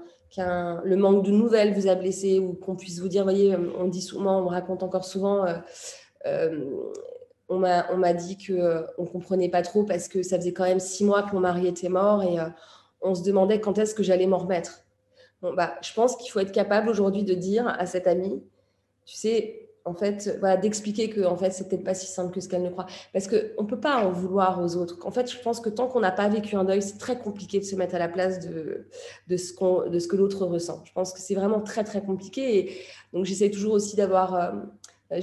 [0.83, 4.01] le manque de nouvelles vous a blessé, ou qu'on puisse vous dire, voyez, on dit
[4.01, 5.45] souvent, on raconte encore souvent,
[7.49, 11.05] on m'a dit qu'on on comprenait pas trop parce que ça faisait quand même six
[11.05, 12.37] mois que mon mari était mort et
[13.01, 14.81] on se demandait quand est-ce que j'allais m'en remettre.
[15.41, 18.43] Bon, bah, je pense qu'il faut être capable aujourd'hui de dire à cette amie,
[19.07, 22.49] tu sais, en fait, voilà, d'expliquer que en fait, c'était pas si simple que ce
[22.49, 22.87] qu'elle ne croit.
[23.13, 24.97] Parce qu'on ne peut pas en vouloir aux autres.
[25.05, 27.59] En fait, je pense que tant qu'on n'a pas vécu un deuil, c'est très compliqué
[27.59, 28.85] de se mettre à la place de,
[29.37, 30.83] ce, que l'autre ressent.
[30.85, 32.57] Je pense que c'est vraiment très, très compliqué.
[32.57, 32.81] Et
[33.13, 35.21] donc, j'essaie toujours aussi d'avoir euh,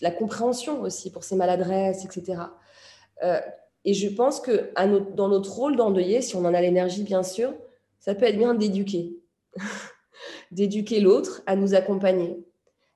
[0.00, 2.42] la compréhension aussi pour ces maladresses, etc.
[3.24, 3.40] Euh,
[3.84, 4.70] et je pense que
[5.16, 7.52] dans notre rôle d'endeuillé, si on en a l'énergie, bien sûr,
[7.98, 9.16] ça peut être bien d'éduquer.
[10.52, 12.38] d'éduquer l'autre à nous accompagner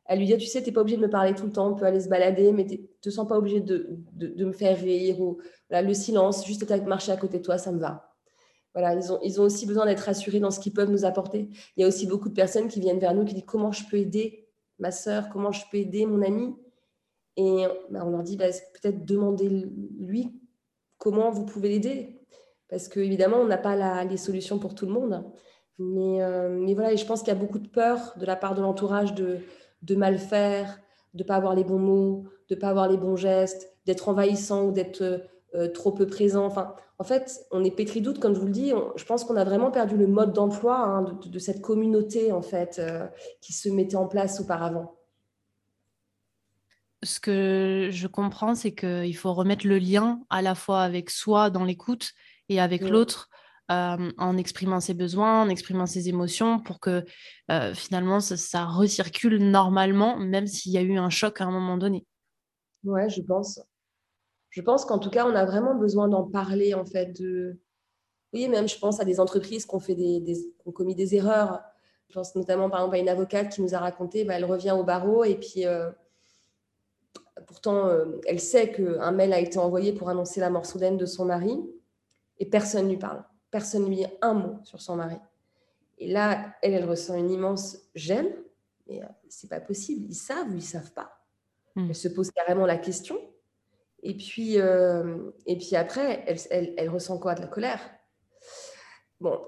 [0.09, 1.69] elle lui dit, tu sais, tu n'es pas obligé de me parler tout le temps,
[1.69, 4.53] on peut aller se balader, mais tu ne te sens pas obligé de, de, me
[4.53, 5.21] faire rire.
[5.21, 5.39] Ou,
[5.71, 8.13] le silence, juste marcher à côté de toi, ça me va.
[8.75, 11.49] Voilà, ils ont, ils ont aussi besoin d'être rassurés dans ce qu'ils peuvent nous apporter.
[11.77, 13.85] Il y a aussi beaucoup de personnes qui viennent vers nous qui disent comment je
[13.91, 14.47] peux aider
[14.79, 16.55] ma sœur, comment je peux aider mon ami?
[17.37, 18.47] Et bah, on leur dit bah,
[18.81, 20.39] peut-être demander lui
[20.99, 22.21] comment vous pouvez l'aider.
[22.69, 25.25] Parce qu'évidemment, on n'a pas les solutions pour tout le monde.
[25.79, 28.37] Mais, euh, mais voilà, et je pense qu'il y a beaucoup de peur de la
[28.37, 29.41] part de l'entourage de,
[29.83, 30.81] de mal faire,
[31.15, 34.09] de ne pas avoir les bons mots, de ne pas avoir les bons gestes, d'être
[34.09, 35.19] envahissant ou d'être euh,
[35.55, 36.45] euh, trop peu présent.
[36.45, 38.73] Enfin, en fait, on est pétri doute, comme je vous le dis.
[38.97, 42.79] je pense qu'on a vraiment perdu le mode d'emploi hein, de, cette communauté en fait
[42.79, 43.07] euh,
[43.41, 44.97] qui se mettait en place auparavant.
[47.03, 51.51] Ce que je comprends, c'est qu'il faut remettre le lien à la fois avec soi
[51.51, 52.13] dans l'écoute
[52.49, 53.29] et avec l'autre
[53.73, 57.05] euh, en exprimant ses besoins, en exprimant ses émotions, pour que
[57.51, 61.77] euh, finalement ça, recircule normalement, même s'il y a eu un choc à un moment
[61.77, 62.07] donné.
[62.85, 63.61] Ouais, je pense.
[64.51, 67.07] Je pense qu'en tout cas, on a vraiment besoin d'en parler, en fait.
[67.21, 67.59] De...
[68.33, 71.61] Oui, même je pense à des entreprises qui ont, fait des, ont commis des erreurs.
[72.09, 74.77] Je pense notamment, par exemple, à une avocate qui nous a raconté, bah, elle revient
[74.79, 75.67] au barreau et puis...
[75.67, 75.91] Euh,
[77.47, 77.91] pourtant,
[78.27, 81.61] elle sait qu'un mail a été envoyé pour annoncer la mort soudaine de son mari
[82.39, 85.17] et personne ne lui parle personne ne lui dit un mot sur son mari.
[85.99, 88.31] Et là, elle, elle ressent une immense gêne,
[88.87, 90.07] mais euh, c'est pas possible.
[90.09, 91.25] Ils savent ou ils savent pas.
[91.75, 91.87] Hmm.
[91.89, 93.19] Elle se pose carrément la question.
[94.03, 97.35] Et puis, euh, et puis après, elle, elle, ressent quoi?
[97.35, 97.81] De la colère.
[99.21, 99.41] Bon,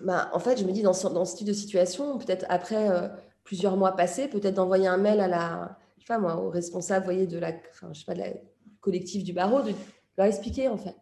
[0.00, 2.90] bah, en fait, je me dis, dans ce, dans ce type de situation, peut-être après,
[2.90, 3.08] euh,
[3.44, 7.04] plusieurs mois passés, peut-être d'envoyer un mail à la, je sais pas moi, au responsable,
[7.04, 8.32] voyez, de la, enfin, je sais pas, de la
[8.80, 9.72] collectif du barreau, de
[10.16, 10.96] leur expliquer en fait.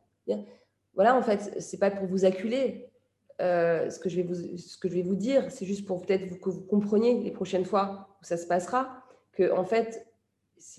[0.95, 2.89] Voilà, en fait, c'est pas pour vous acculer.
[3.41, 6.03] Euh, ce, que je vais vous, ce que je vais vous dire, c'est juste pour
[6.03, 9.03] peut-être que vous compreniez les prochaines fois où ça se passera,
[9.33, 10.07] que en fait,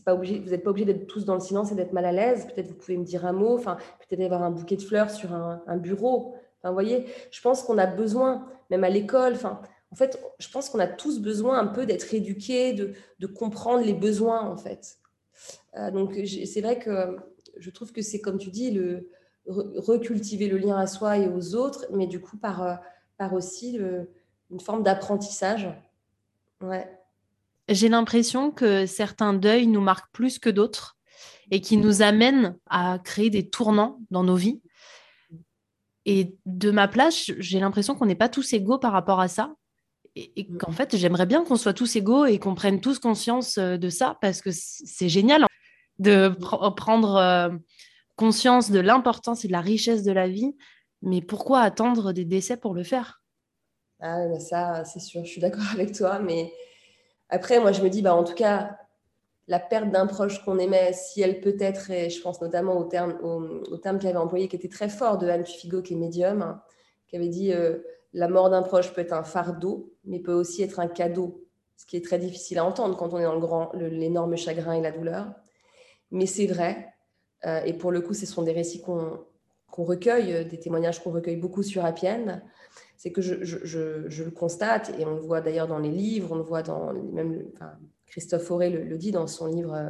[0.06, 2.12] pas obligé, vous n'êtes pas obligé d'être tous dans le silence et d'être mal à
[2.12, 2.46] l'aise.
[2.46, 5.78] Peut-être vous pouvez me dire un mot, peut-être avoir un bouquet de fleurs sur un,
[5.78, 6.36] bureau.
[6.64, 9.36] Voyez, je pense qu'on a besoin, même à l'école,
[9.92, 13.86] en fait, je pense qu'on a tous besoin un peu d'être éduqués, de, de, comprendre
[13.86, 14.98] les besoins, en fait.
[15.78, 17.18] Euh, donc, c'est vrai que
[17.58, 19.10] je trouve que c'est, comme tu dis, le,
[19.48, 22.76] recultiver le lien à soi et aux autres, mais du coup, par, euh,
[23.18, 23.78] par aussi
[24.50, 25.70] une forme d'apprentissage.
[26.62, 26.88] Ouais.
[27.70, 30.98] J'ai l'impression que certains deuils nous marquent plus que d'autres
[31.52, 34.62] et qui nous amènent à créer des tournants dans nos vies.
[36.06, 39.56] Et de ma place, j'ai l'impression qu'on n'est pas tous égaux par rapport à ça
[40.16, 40.58] et, mm.
[40.58, 43.90] qu'en fait, j'aimerais bien qu'on soit tous égaux et qu'on prenne tous conscience euh, de
[43.90, 45.46] ça parce que c'est génial
[46.00, 46.30] de
[46.76, 47.50] prendre euh,
[48.16, 50.56] conscience de l'importance et de la richesse de la vie.
[51.02, 53.22] Mais pourquoi attendre des décès pour le faire?
[54.00, 56.20] Ah, bah ça, c'est sûr, je suis d'accord avec toi.
[56.20, 56.52] Mais
[57.30, 58.78] après, moi, je me dis, bah, en tout cas,
[59.48, 62.86] la perte d'un proche qu'on aimait, si elle peut être, et je pense notamment au
[62.86, 66.60] terme, au, terme qu'elle employé, qui était très fort de Anne Figo, qui est médium,
[67.08, 67.80] qui avait dit euh,
[68.14, 71.46] la mort d'un proche peut être un fardeau, mais peut aussi être un cadeau,
[71.76, 74.92] ce qui est très difficile à entendre quand on est dans l'énorme chagrin et la
[74.92, 75.34] douleur.
[76.12, 76.93] Mais c'est vrai,
[77.46, 79.26] euh, et pour le coup, ce sont des récits qu'on
[79.84, 82.42] recueille, euh, des témoignages qu'on recueille beaucoup sur Appienne.
[82.98, 86.44] C'est que je, le constate, et on le voit d'ailleurs dans les livres, on le
[86.44, 87.44] voit dans même
[88.08, 89.90] Christophe Fauré le, dit dans son livre euh,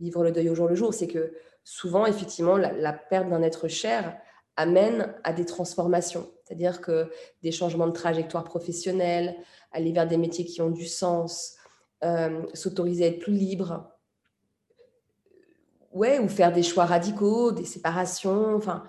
[0.00, 4.16] le deuil au jour le jour, c'est que souvent, effectivement, la perte d'un être cher
[4.56, 6.28] amène à des transformations.
[6.44, 7.10] C'est-à-dire que
[7.42, 9.36] des changements de trajectoire professionnelle,
[9.70, 11.56] aller vers des métiers qui ont du sens,
[12.04, 13.91] euh, s'autoriser à être plus libre,
[15.92, 18.54] ouais, ou faire des choix radicaux, des séparations.
[18.54, 18.84] Enfin,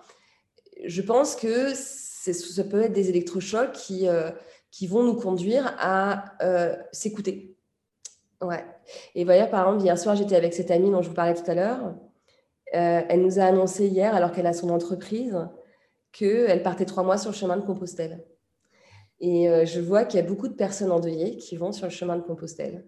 [0.85, 4.31] je pense que ça peut être des électrochocs qui, euh,
[4.71, 7.55] qui vont nous conduire à euh, s'écouter.
[8.41, 8.65] Ouais.
[9.15, 11.49] Et voyez, par exemple, hier soir, j'étais avec cette amie dont je vous parlais tout
[11.49, 11.95] à l'heure.
[12.75, 15.37] Euh, elle nous a annoncé hier, alors qu'elle a son entreprise,
[16.11, 18.25] qu'elle partait trois mois sur le chemin de Compostelle.
[19.19, 22.17] Et je vois qu'il y a beaucoup de personnes endeuillées qui vont sur le chemin
[22.17, 22.85] de Compostelle.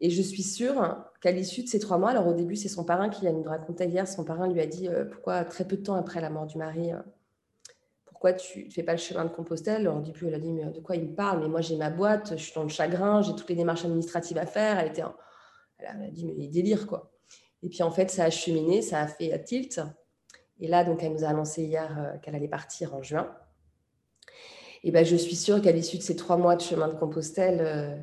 [0.00, 2.84] Et je suis sûre qu'à l'issue de ces trois mois, alors au début, c'est son
[2.84, 5.82] parrain qui nous racontait hier, son parrain lui a dit euh, pourquoi très peu de
[5.82, 6.90] temps après la mort du mari,
[8.04, 9.82] pourquoi tu ne fais pas le chemin de Compostelle?
[9.82, 11.40] Alors au début, elle a dit mais de quoi il me parle?
[11.40, 14.38] Mais moi, j'ai ma boîte, je suis dans le chagrin, j'ai toutes les démarches administratives
[14.38, 14.78] à faire.
[14.78, 15.02] Elle, était
[15.78, 17.12] elle a dit mais il délire quoi.
[17.62, 19.80] Et puis en fait, ça a cheminé, ça a fait tilt.
[20.60, 23.32] Et là, donc, elle nous a annoncé hier euh, qu'elle allait partir en juin.
[24.84, 27.60] Et ben, je suis sûre qu'à l'issue de ces trois mois de chemin de Compostelle,
[27.60, 27.96] euh,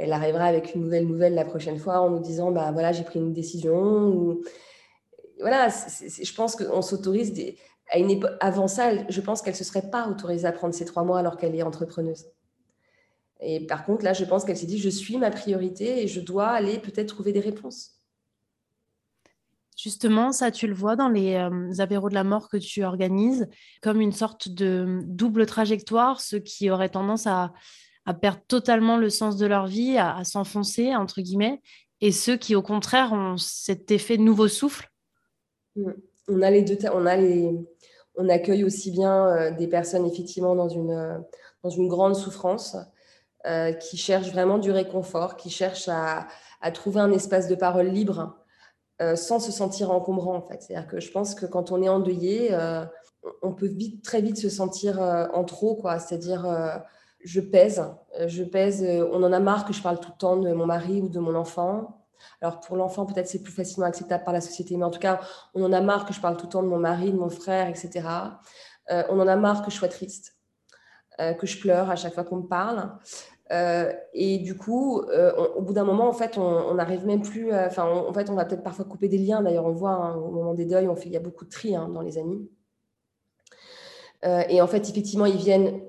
[0.00, 3.04] elle arrivera avec une nouvelle nouvelle la prochaine fois en nous disant bah voilà, j'ai
[3.04, 4.38] pris une décision.
[5.40, 7.34] Voilà, je pense qu'on s'autorise
[7.90, 9.06] à une avant ça.
[9.08, 11.62] Je pense qu'elle se serait pas autorisée à prendre ces trois mois alors qu'elle est
[11.62, 12.24] entrepreneuse.
[13.40, 16.20] Et par contre, là, je pense qu'elle s'est dit je suis ma priorité et je
[16.20, 17.92] dois aller peut-être trouver des réponses.
[19.76, 23.48] Justement, ça, tu le vois dans les euh, de la mort que tu organises,
[23.82, 27.52] comme une sorte de double trajectoire, ceux qui auraient tendance à,
[28.20, 31.60] perdre totalement le sens de leur vie, à, s'enfoncer, entre guillemets,
[32.00, 34.88] et ceux qui, au contraire, ont cet effet de nouveau souffle.
[35.76, 35.90] Mmh.
[36.28, 37.50] On a les deux, on a les,
[38.16, 41.18] on accueille aussi bien euh, des personnes effectivement dans une, euh,
[41.62, 42.76] dans une grande souffrance,
[43.80, 46.28] qui cherchent vraiment du réconfort, qui cherchent à,
[46.60, 48.36] à trouver un espace de parole libre
[49.00, 50.62] euh, sans se sentir encombrant en fait.
[50.62, 52.84] C'est-à-dire que je pense que quand on est endeuillé, euh,
[53.40, 55.98] on peut vite, très vite se sentir euh, en trop, quoi.
[55.98, 56.46] C'est-à-dire
[57.22, 57.84] je pèse,
[58.26, 58.84] je pèse.
[59.12, 61.18] on en a marre que je parle tout le temps de mon mari ou de
[61.18, 62.04] mon enfant.
[62.40, 65.20] Alors pour l'enfant, peut-être c'est plus facilement acceptable par la société, mais en tout cas,
[65.54, 67.30] on en a marre que je parle tout le temps de mon mari, de mon
[67.30, 68.06] frère, etc.
[68.88, 70.36] on en a marre que je sois triste,
[71.18, 72.90] que je pleure à chaque fois qu'on me parle.
[73.52, 77.52] Euh, et du coup, euh, au bout d'un moment, en fait, on n'arrive même plus.
[77.52, 79.42] Enfin, en fait, on va peut-être parfois couper des liens.
[79.42, 81.50] D'ailleurs, on voit hein, au moment des deuils, on fait, il y a beaucoup de
[81.50, 82.48] tri hein, dans les amis.
[84.24, 85.80] Euh, et en fait, effectivement, ils viennent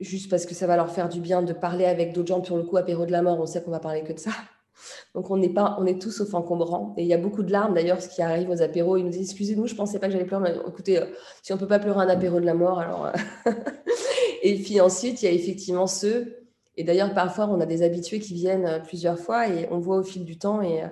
[0.00, 2.40] juste parce que ça va leur faire du bien de parler avec d'autres gens.
[2.40, 4.30] Pour le coup, apéro de la mort, on sait qu'on va parler que de ça.
[5.14, 6.94] Donc, on n'est pas, on est tous sauf encombrants.
[6.96, 8.96] Et il y a beaucoup de larmes d'ailleurs, ce qui arrive aux apéros.
[8.96, 10.52] Ils nous disent Excusez-nous, je pensais pas que j'allais pleurer.
[10.52, 11.00] Mais écoutez,
[11.42, 13.12] si on peut pas pleurer un apéro de la mort, alors.
[14.42, 16.40] et puis ensuite, il y a effectivement ceux
[16.80, 19.98] et d'ailleurs, parfois, on a des habitués qui viennent euh, plusieurs fois et on voit
[19.98, 20.62] au fil du temps.
[20.62, 20.86] Et euh,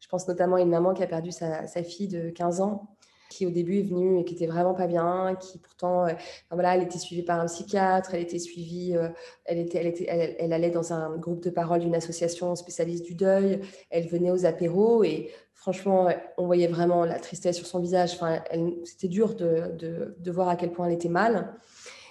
[0.00, 2.93] je pense notamment à une maman qui a perdu sa, fille de 15 ans,
[3.34, 6.06] qui au début est venue et qui était vraiment pas bien, qui pourtant,
[6.50, 8.96] voilà, elle était suivie par un psychiatre, elle était suivie,
[9.44, 13.14] elle, était, elle, était, elle, allait dans un groupe de parole d'une association spécialiste du
[13.14, 18.12] deuil, elle venait aux apéros et franchement, on voyait vraiment la tristesse sur son visage.
[18.14, 18.40] Enfin,
[18.84, 19.74] c'était dur de,
[20.18, 21.54] de, voir à quel point elle était mal.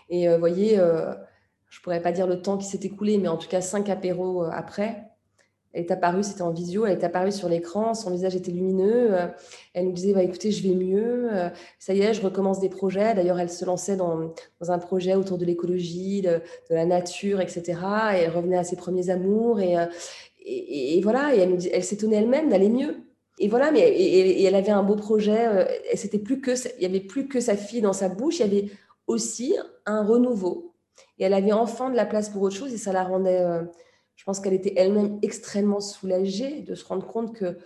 [0.09, 0.77] Et vous voyez,
[1.69, 4.43] je pourrais pas dire le temps qui s'est écoulé, mais en tout cas cinq apéros
[4.43, 5.12] après,
[5.73, 9.15] elle est apparue, c'était en visio, elle est apparue sur l'écran, son visage était lumineux.
[9.15, 9.27] Euh,
[9.73, 12.69] elle nous disait bah, écoutez, je vais mieux, euh, ça y est, je recommence des
[12.69, 13.15] projets.
[13.15, 14.31] D'ailleurs, elle se lançait dans,
[14.61, 17.79] un projet autour de l'écologie, de, la nature, etc.
[18.13, 19.59] Et elle revenait à ses premiers amours.
[19.59, 19.85] Et, euh,
[21.01, 22.97] voilà, elle, s'étonnait elle-même d'aller mieux.
[23.39, 25.47] Et voilà, mais elle avait un beau projet.
[25.91, 28.69] Il n'y avait plus que sa fille dans sa bouche, il y avait
[29.07, 29.55] aussi
[29.87, 30.75] un renouveau.
[31.17, 33.43] Et elle avait enfin de la place pour autre chose et ça la rendait
[34.15, 37.57] je pense qu'elle était elle-même extrêmement soulagée de se rendre compte que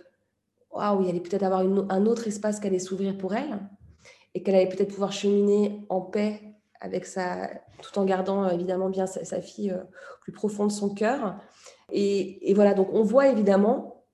[0.70, 3.60] waouh, il allait peut-être avoir un autre espace qui allait s'ouvrir pour elle
[4.34, 6.40] et qu'elle allait peut-être pouvoir cheminer en paix
[6.80, 7.48] avec sa,
[7.82, 9.82] tout en gardant euh, évidemment bien sa, fille euh,
[10.20, 11.36] plus profonde de son cœur.
[11.90, 14.04] Et, voilà, donc on voit évidemment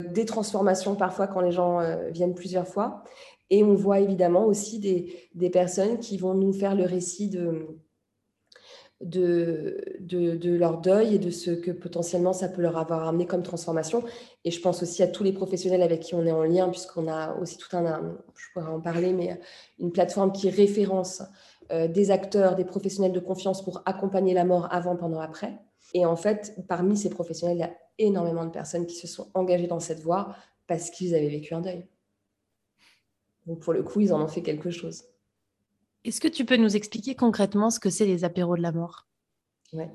[0.00, 3.02] des transformations parfois quand les gens euh, viennent plusieurs fois.
[3.50, 7.78] Et on voit évidemment aussi des, des personnes qui vont nous faire le récit de,
[9.02, 13.42] de, de, leur deuil et de ce que potentiellement ça peut leur avoir amené comme
[13.42, 14.02] transformation.
[14.44, 17.08] Et je pense aussi à tous les professionnels avec qui on est en lien, puisqu'on
[17.08, 19.38] a aussi tout un, je pourrais en parler, mais
[19.78, 21.22] une plateforme qui référence
[21.72, 25.58] euh, des acteurs, des professionnels de confiance pour accompagner la mort avant, pendant, après.
[25.94, 29.28] Et en fait, parmi ces professionnels, il y a énormément de personnes qui se sont
[29.34, 30.34] engagées dans cette voie
[30.66, 31.86] parce qu'ils avaient vécu un deuil.
[33.46, 35.04] Donc pour le coup, ils en ont fait quelque chose.
[36.06, 39.08] Est-ce que tu peux nous expliquer concrètement ce que c'est les apéros de la mort?
[39.72, 39.86] Oui.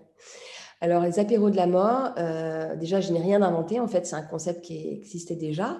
[0.81, 3.79] Alors, les apéros de la mort, euh, déjà, je n'ai rien inventé.
[3.79, 5.79] En fait, c'est un concept qui existait déjà,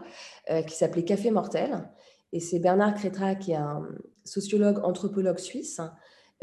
[0.50, 1.90] euh, qui s'appelait Café Mortel.
[2.32, 3.86] Et c'est Bernard Crétra, qui est un
[4.24, 5.82] sociologue, anthropologue suisse,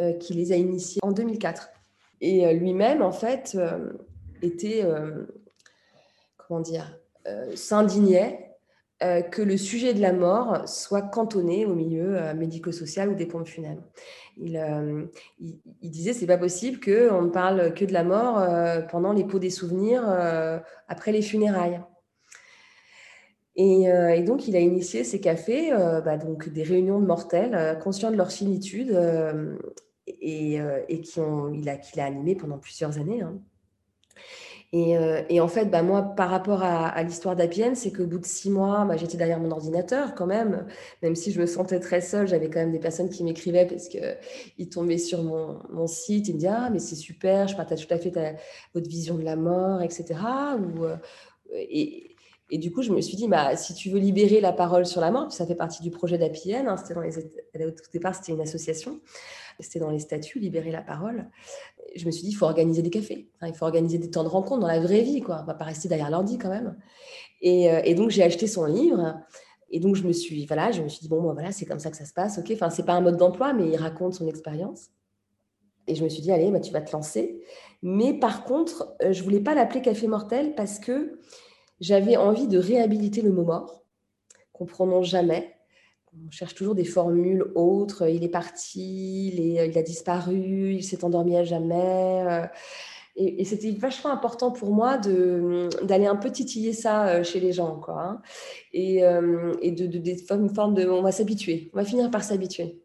[0.00, 1.70] euh, qui les a initiés en 2004.
[2.20, 3.56] Et lui-même, en fait,
[4.42, 4.84] était,
[6.36, 6.98] comment dire,
[7.54, 8.47] s'indignait
[9.00, 13.26] euh, que le sujet de la mort soit cantonné au milieu euh, médico-social ou des
[13.26, 13.84] pompes funèbres.
[14.36, 15.06] Il, euh,
[15.38, 18.44] il, il disait c'est pas possible qu'on ne parle que de la mort
[18.90, 20.02] pendant les pots des souvenirs
[20.88, 21.80] après les funérailles.
[23.54, 28.16] Et, donc, il a initié ces cafés, bah, donc des réunions de mortels, conscients de
[28.16, 28.96] leur finitude,
[30.06, 33.22] et, et qui ont, il, a, qu'il a animé pendant plusieurs années.
[33.22, 33.40] Hein.
[34.74, 38.26] Euh, et, en fait, bah, moi, par rapport à, l'histoire d'Apienne, c'est qu'au bout de
[38.26, 40.66] six mois, bah, j'étais derrière mon ordinateur quand même.
[41.02, 43.88] Même si je me sentais très seule, j'avais quand même des personnes qui m'écrivaient parce
[43.88, 46.28] qu'ils tombaient sur mon, site.
[46.28, 48.12] Ils me disaient Ah, mais c'est super, je partage tout à fait
[48.74, 50.04] votre vision de la mort, etc.
[50.80, 50.96] Euh,
[52.50, 55.00] et, du coup, je me suis dit bah, Si tu veux libérer la parole sur
[55.00, 59.00] la mort, ça fait partie du projet d'Apienne, hein, au départ, c'était une association
[59.60, 61.26] c'était dans les statuts, libérer la parole.
[61.96, 64.28] Je me suis dit, il faut organiser des cafés, il faut organiser des temps de
[64.28, 65.40] rencontre dans la vraie vie, quoi.
[65.42, 66.76] On va pas rester derrière l'ordi quand même.
[67.40, 69.16] Et, euh, donc j'ai acheté son livre.
[69.70, 71.90] Et donc je me suis, voilà, je me suis dit bon, voilà, c'est comme ça
[71.90, 72.50] que ça se passe, ok.
[72.52, 74.88] Enfin, c'est pas un mode d'emploi, mais il raconte son expérience.
[75.86, 77.42] Et je me suis dit, allez, bah, tu vas te lancer.
[77.82, 81.18] Mais par contre, euh, je voulais pas l'appeler Café Mortel parce que
[81.80, 83.84] j'avais envie de réhabiliter le mot mort,
[84.52, 85.57] qu'on prononce jamais,
[86.14, 88.08] on cherche toujours des formules autres.
[88.08, 92.24] Il est parti, il, a disparu, il s'est endormi à jamais.
[92.26, 92.46] Euh,
[93.16, 97.80] et, c'était vachement important pour moi d'aller un peu titiller ça euh, chez les gens.
[97.80, 98.22] Quoi, hein.
[98.72, 100.86] Et, euh, et de, de, une forme de...
[100.88, 102.80] On va s'habituer, on va finir par s'habituer.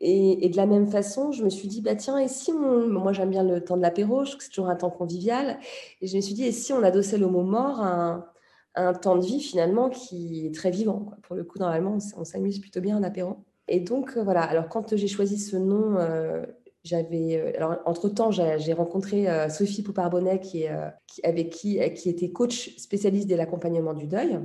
[0.00, 3.30] Et, de la même façon, je me suis dit, bah tiens, et si Moi, j'aime
[3.30, 5.58] bien le temps de l'apéro, c'est toujours un temps convivial.
[6.00, 8.26] Et je me suis dit, et si on adossait le mot mort un
[8.74, 11.10] un temps de vie finalement qui est très vivant.
[11.22, 13.44] Pour le coup, normalement, on s'amuse plutôt bien en apéro.
[13.68, 14.42] Et donc, euh, voilà.
[14.42, 16.44] Alors, quand j'ai choisi ce nom, euh,
[16.82, 17.36] j'avais.
[17.36, 20.66] Euh, alors, entre-temps, j'ai rencontré Sophie Pouparbonnet, qui,
[21.06, 24.38] qui, avec qui, qui était coach spécialiste de l'accompagnement du deuil.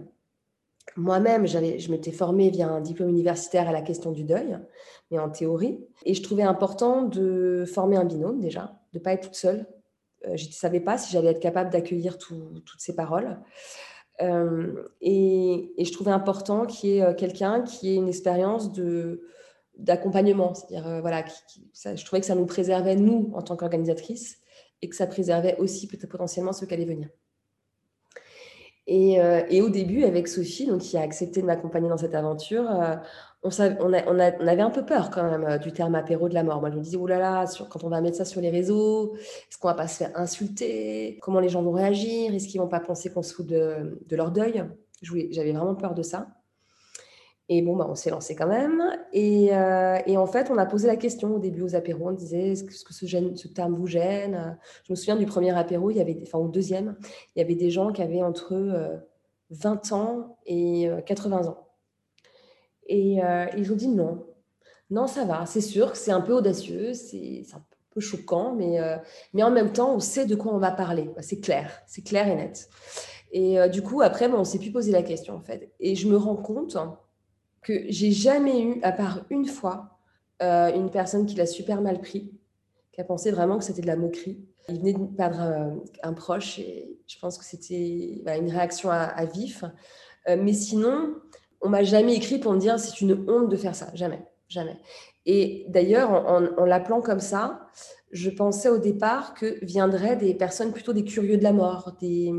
[0.95, 4.57] Moi-même, je m'étais formée via un diplôme universitaire à la question du deuil,
[5.11, 5.85] mais en théorie.
[6.03, 9.67] Et je trouvais important de former un binôme déjà, de ne pas être toute seule.
[10.33, 13.37] je ne savais pas si j'allais être capable d'accueillir toutes ces paroles.
[14.21, 19.25] Euh, et, je trouvais important qu'il y ait euh, quelqu'un qui ait une expérience de
[19.77, 24.37] d'accompagnement, c'est-à-dire euh, voilà, je trouvais que ça nous préservait nous en tant qu'organisatrices
[24.81, 27.07] et que ça préservait aussi peut-être potentiellement ceux qui allaient venir.
[28.87, 29.19] Et,
[29.49, 32.67] et, au début, avec Sophie, donc qui a accepté de m'accompagner dans cette aventure,
[33.43, 36.59] on, avait un peu peur quand même euh, du terme apéro de la mort.
[36.59, 39.69] Moi, je me disais, oulala, quand on va mettre ça sur les réseaux, est-ce qu'on
[39.69, 41.17] va pas se faire insulter?
[41.21, 42.33] Comment les gens vont réagir?
[42.33, 44.65] Est-ce qu'ils vont pas penser qu'on se fout de, leur deuil?
[45.01, 46.27] J'avais vraiment peur de ça.
[47.47, 48.83] Et bon, bah, on s'est lancé quand même.
[49.13, 52.09] Et, en fait, on a posé la question au début aux apéros.
[52.09, 54.59] On disait est-ce que, ce, ce terme vous gêne?
[54.83, 56.97] Je me souviens du premier apéro, il y avait, enfin au deuxième,
[57.35, 59.01] il y avait des gens qui avaient entre
[59.51, 61.68] 20 ans et 80 ans.
[62.91, 63.19] Et
[63.55, 64.25] ils ont dit non.
[64.89, 65.45] Non, ça va.
[65.45, 68.79] C'est sûr que c'est un peu audacieux, c'est un peu choquant, mais,
[69.33, 71.09] mais en même temps, on sait de quoi on va parler.
[71.21, 72.67] C'est clair, c'est clair et net.
[73.31, 75.71] Et du coup, après, on ne s'est plus posé la question, en fait.
[75.79, 76.75] Et je me rends compte
[77.61, 79.99] que j'ai jamais eu, à part une fois,
[80.41, 82.31] euh, une personne qui l'a super mal pris,
[82.93, 84.39] qui a pensé vraiment que c'était de la moquerie.
[84.69, 88.89] Il venait de perdre euh, un, proche et je pense que c'était bah, une réaction
[88.89, 89.65] à, vif.
[90.27, 91.15] Euh, mais sinon,
[91.61, 93.87] on m'a jamais écrit pour me dire c'est une honte de faire ça.
[93.93, 94.77] Jamais, jamais.
[95.25, 97.69] Et d'ailleurs, en l'appelant comme ça,
[98.11, 102.33] je pensais au départ que viendraient des personnes plutôt des curieux de la mort, des,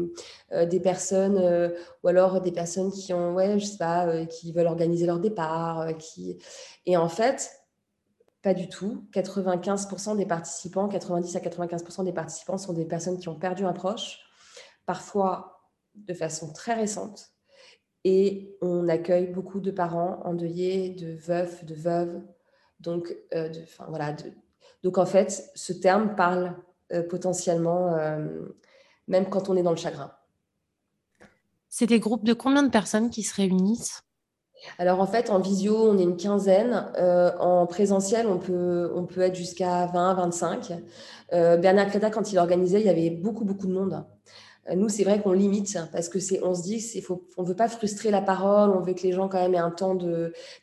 [0.52, 1.70] euh, personnes, euh,
[2.02, 5.20] ou alors des personnes qui ont, ouais, je sais pas, euh, qui veulent organiser leur
[5.20, 6.38] départ, qui...
[6.86, 7.50] Et en fait,
[8.42, 9.04] pas du tout.
[9.12, 13.72] 95% des participants, 90 à 95% des participants sont des personnes qui ont perdu un
[13.72, 14.20] proche,
[14.86, 15.60] parfois
[15.94, 17.30] de façon très récente.
[18.05, 22.20] Et on accueille beaucoup de parents endeuillés, de veufs, de veuves,
[22.80, 23.51] donc, de,
[23.88, 24.32] voilà, de,
[24.82, 26.57] donc en fait, ce terme parle
[26.92, 28.26] euh, potentiellement euh,
[29.07, 30.12] même quand on est dans le chagrin.
[31.68, 34.03] C'est des groupes de combien de personnes qui se réunissent?
[34.78, 36.90] Alors en fait, en visio, on est une quinzaine.
[36.98, 40.72] Euh, en présentiel, on peut, on peut être jusqu'à 20, 25.
[41.32, 44.05] Bernard Créda, quand il organisait, il y avait beaucoup, beaucoup de monde.
[44.74, 47.56] Nous, c'est vrai qu'on limite parce que c'est, on se dit, c'est, faut, on veut
[47.56, 49.96] pas frustrer la parole, on veut que les gens quand même aient un temps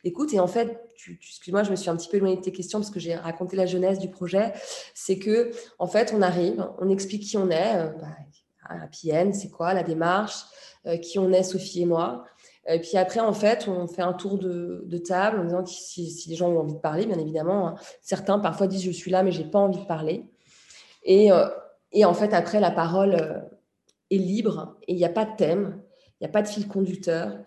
[0.04, 0.32] d'écoute.
[0.32, 2.90] Et en fait, excuse-moi, je me suis un petit peu éloignée de tes questions parce
[2.90, 4.52] que j'ai raconté la jeunesse du projet.
[4.94, 7.76] C'est que, en fait, on arrive, on explique qui on est.
[7.76, 8.06] Euh, bah,
[8.92, 10.44] PN, c'est quoi la démarche,
[10.86, 12.24] euh, qui on est, Sophie et moi.
[12.68, 16.10] Et puis après, en fait, on fait un tour de, table en disant que si,
[16.10, 17.68] si, les gens ont envie de parler, bien évidemment.
[17.68, 17.74] Hein.
[18.02, 20.26] Certains parfois disent je suis là, mais j'ai pas envie de parler.
[21.02, 21.48] Et, euh,
[21.92, 23.40] et en fait, après, la parole euh,
[24.10, 25.82] est libre et il n'y a pas de thème,
[26.20, 27.38] il n'y a pas de fil conducteur.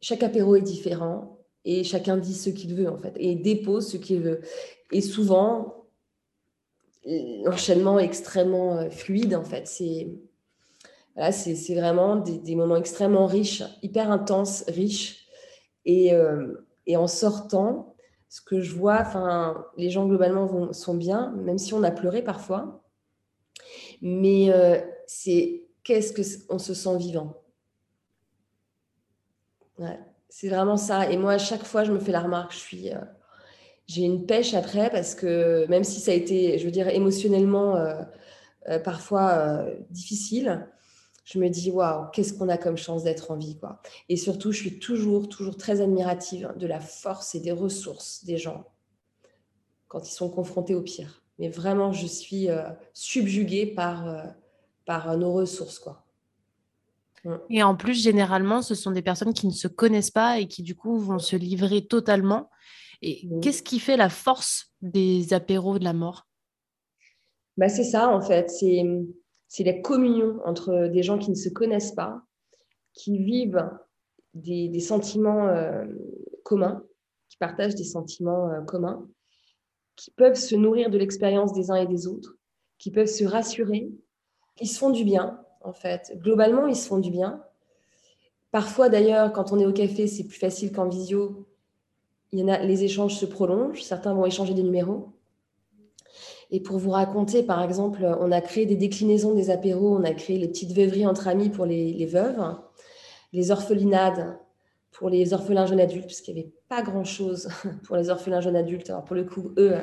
[0.00, 3.96] Chaque apéro est différent et chacun dit ce qu'il veut en fait et dépose ce
[3.96, 4.40] qu'il veut.
[4.92, 5.86] Et souvent,
[7.04, 9.66] l'enchaînement est extrêmement euh, fluide en fait.
[9.66, 10.08] C'est
[11.14, 11.30] voilà,
[11.70, 15.26] vraiment des, moments extrêmement riches, hyper intenses, riches.
[15.86, 17.94] Et, euh, et en sortant,
[18.28, 21.90] ce que je vois, enfin, les gens globalement vont, sont bien, même si on a
[21.90, 22.82] pleuré parfois.
[24.02, 27.42] Mais euh, c'est qu'est-ce qu'on se sent vivant?
[30.28, 31.10] c'est vraiment ça.
[31.10, 32.98] Et moi, à chaque fois, je me fais la remarque, je suis, euh,
[33.86, 37.76] j'ai une pêche après parce que même si ça a été, je veux dire, émotionnellement
[37.76, 38.02] euh,
[38.68, 40.66] euh, parfois difficile,
[41.24, 43.80] je me dis waouh, qu'est-ce qu'on a comme chance d'être en vie, quoi.
[44.08, 48.38] Et surtout, je suis toujours, toujours très admirative de la force et des ressources des
[48.38, 48.64] gens
[49.88, 51.22] quand ils sont confrontés au pire.
[51.38, 52.48] Mais vraiment, je suis
[52.94, 54.34] subjuguée par
[54.86, 55.78] par euh, nos ressources.
[55.78, 56.02] Quoi.
[57.50, 60.62] Et en plus, généralement, ce sont des personnes qui ne se connaissent pas et qui,
[60.62, 62.50] du coup, vont se livrer totalement.
[63.02, 63.40] Et mm.
[63.40, 66.26] qu'est-ce qui fait la force des apéros de la mort?
[67.56, 68.50] Bah, C'est ça, en fait.
[68.50, 68.84] C'est,
[69.48, 72.22] c'est la communion entre des gens qui ne se connaissent pas,
[72.92, 73.68] qui vivent
[74.34, 75.84] des, des sentiments euh,
[76.44, 76.82] communs,
[77.28, 79.06] qui partagent des sentiments euh, communs,
[79.96, 82.36] qui peuvent se nourrir de l'expérience des uns et des autres,
[82.78, 83.90] qui peuvent se rassurer,
[84.60, 86.16] ils se font du bien, en fait.
[86.16, 87.42] Globalement, ils se font du bien.
[88.50, 91.46] Parfois, d'ailleurs, quand on est au café, c'est plus facile qu'en visio.
[92.32, 93.82] Les échanges se prolongent.
[93.82, 95.12] Certains vont échanger des numéros.
[96.50, 99.96] Et pour vous raconter, par exemple, on a créé des déclinaisons des apéros.
[99.96, 102.40] On a créé les petites veuveries entre amis pour les, veuves,
[103.32, 104.38] les orphelinades
[104.92, 107.50] pour les orphelins jeunes adultes, parce qu'il n'y avait pas grand-chose
[107.84, 108.88] pour les orphelins jeunes adultes.
[108.88, 109.76] Alors, pour le coup, eux,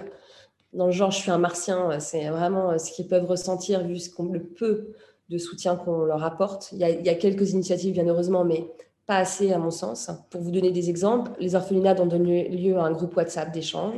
[0.73, 3.85] dans le genre je suis un martien, euh, c'est vraiment euh, ce qu'ils peuvent ressentir
[3.85, 4.93] vu ce qu'on, le peu
[5.29, 6.71] de soutien qu'on leur apporte.
[6.71, 8.67] Il y, a, quelques initiatives, bien heureusement, mais
[9.05, 10.11] pas assez à mon sens.
[10.29, 13.95] Pour vous donner des exemples, les orphelinats ont donné lieu à un groupe WhatsApp d'échange.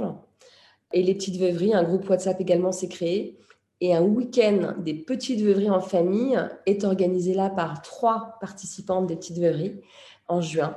[0.93, 3.37] Et les petites veuveries, un groupe WhatsApp également s'est créé.
[3.81, 9.15] Et un week-end des petites veuveries en famille est organisé là par trois participantes des
[9.15, 9.81] petites veuveries
[10.27, 10.75] en juin.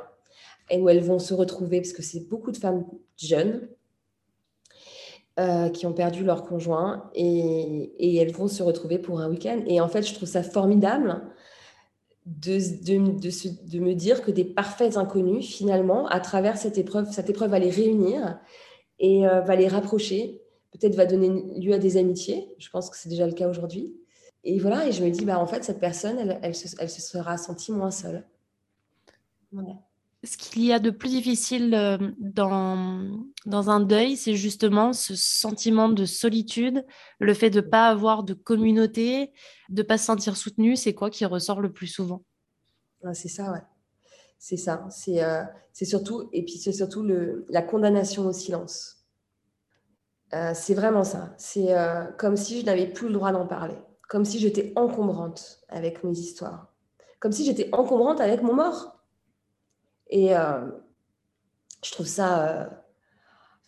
[0.70, 2.84] Et où elles vont se retrouver, parce que c'est beaucoup de femmes
[3.16, 3.68] jeunes,
[5.39, 9.62] euh, qui ont perdu leur conjoint et, elles vont se retrouver pour un week-end.
[9.66, 11.22] Et en fait, je trouve ça formidable
[12.26, 17.51] de, de, me dire que des parfaits inconnus, finalement, à travers cette épreuve, cette épreuve
[17.51, 18.41] va les réunir
[18.99, 21.28] et euh, va les rapprocher, peut-être va donner
[21.61, 22.53] lieu à des amitiés.
[22.59, 23.95] Je pense que c'est déjà le cas aujourd'hui.
[24.43, 26.91] Et voilà, et je me dis, bah, en fait, cette personne, elle, elle, se, elle
[26.91, 28.24] se, sera sentie moins seule.
[30.25, 33.09] Ce qu'il y a de plus difficile euh, dans,
[33.47, 36.85] dans un deuil, c'est justement ce sentiment de solitude,
[37.21, 39.33] le fait de ne pas avoir de communauté,
[39.69, 40.75] de ne pas se sentir soutenu.
[40.75, 42.23] C'est quoi qui ressort le plus souvent?
[43.12, 43.62] C'est ça, ouais.
[44.41, 44.87] C'est ça.
[44.91, 47.07] C'est euh, surtout, et puis c'est surtout
[47.49, 49.07] la condamnation au silence.
[50.35, 51.33] Euh, c'est vraiment ça.
[51.39, 51.75] C'est
[52.19, 53.77] comme si je n'avais plus le droit d'en parler,
[54.09, 56.75] comme si j'étais encombrante avec mes histoires,
[57.21, 58.97] comme si j'étais encombrante avec mon mort.
[60.11, 60.61] Et euh,
[61.85, 62.49] je trouve ça.
[62.49, 62.65] Euh,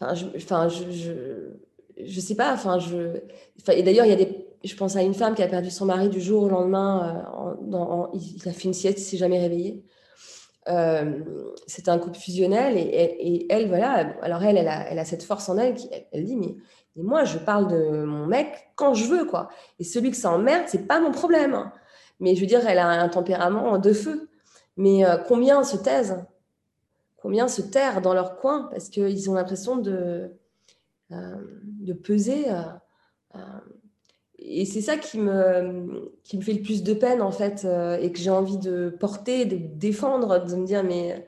[0.01, 1.13] enfin, je, enfin, je, je,
[2.05, 2.57] je, sais pas.
[2.79, 3.21] Je.
[3.73, 4.47] et d'ailleurs, il y a des.
[4.63, 7.25] Je pense à une femme qui a perdu son mari du jour au lendemain.
[7.73, 9.83] Euh, il a fait une sieste, il s'est jamais réveillé.
[11.67, 14.15] C'était un couple fusionnel et, et, elle, voilà.
[14.23, 16.55] Alors elle, elle a, elle a cette force en elle qui, elle, dit mais,
[16.95, 19.49] mais, moi, je parle de mon mec quand je veux, quoi.
[19.79, 21.71] Et celui que ça emmerde, c'est pas mon problème.
[22.21, 24.30] Mais je veux dire, elle a un tempérament de feu.
[24.77, 26.25] Mais combien se taisent?
[27.17, 28.69] Combien se taire dans leur coin?
[28.71, 30.31] Parce qu'ils ont l'impression de,
[31.13, 32.51] euh, de peser.
[32.51, 32.63] Euh,
[33.35, 33.39] euh,
[34.39, 37.67] et c'est ça qui me, qui me fait le plus de peine, en fait,
[38.01, 41.27] et que j'ai envie de porter, de défendre, de me dire, mais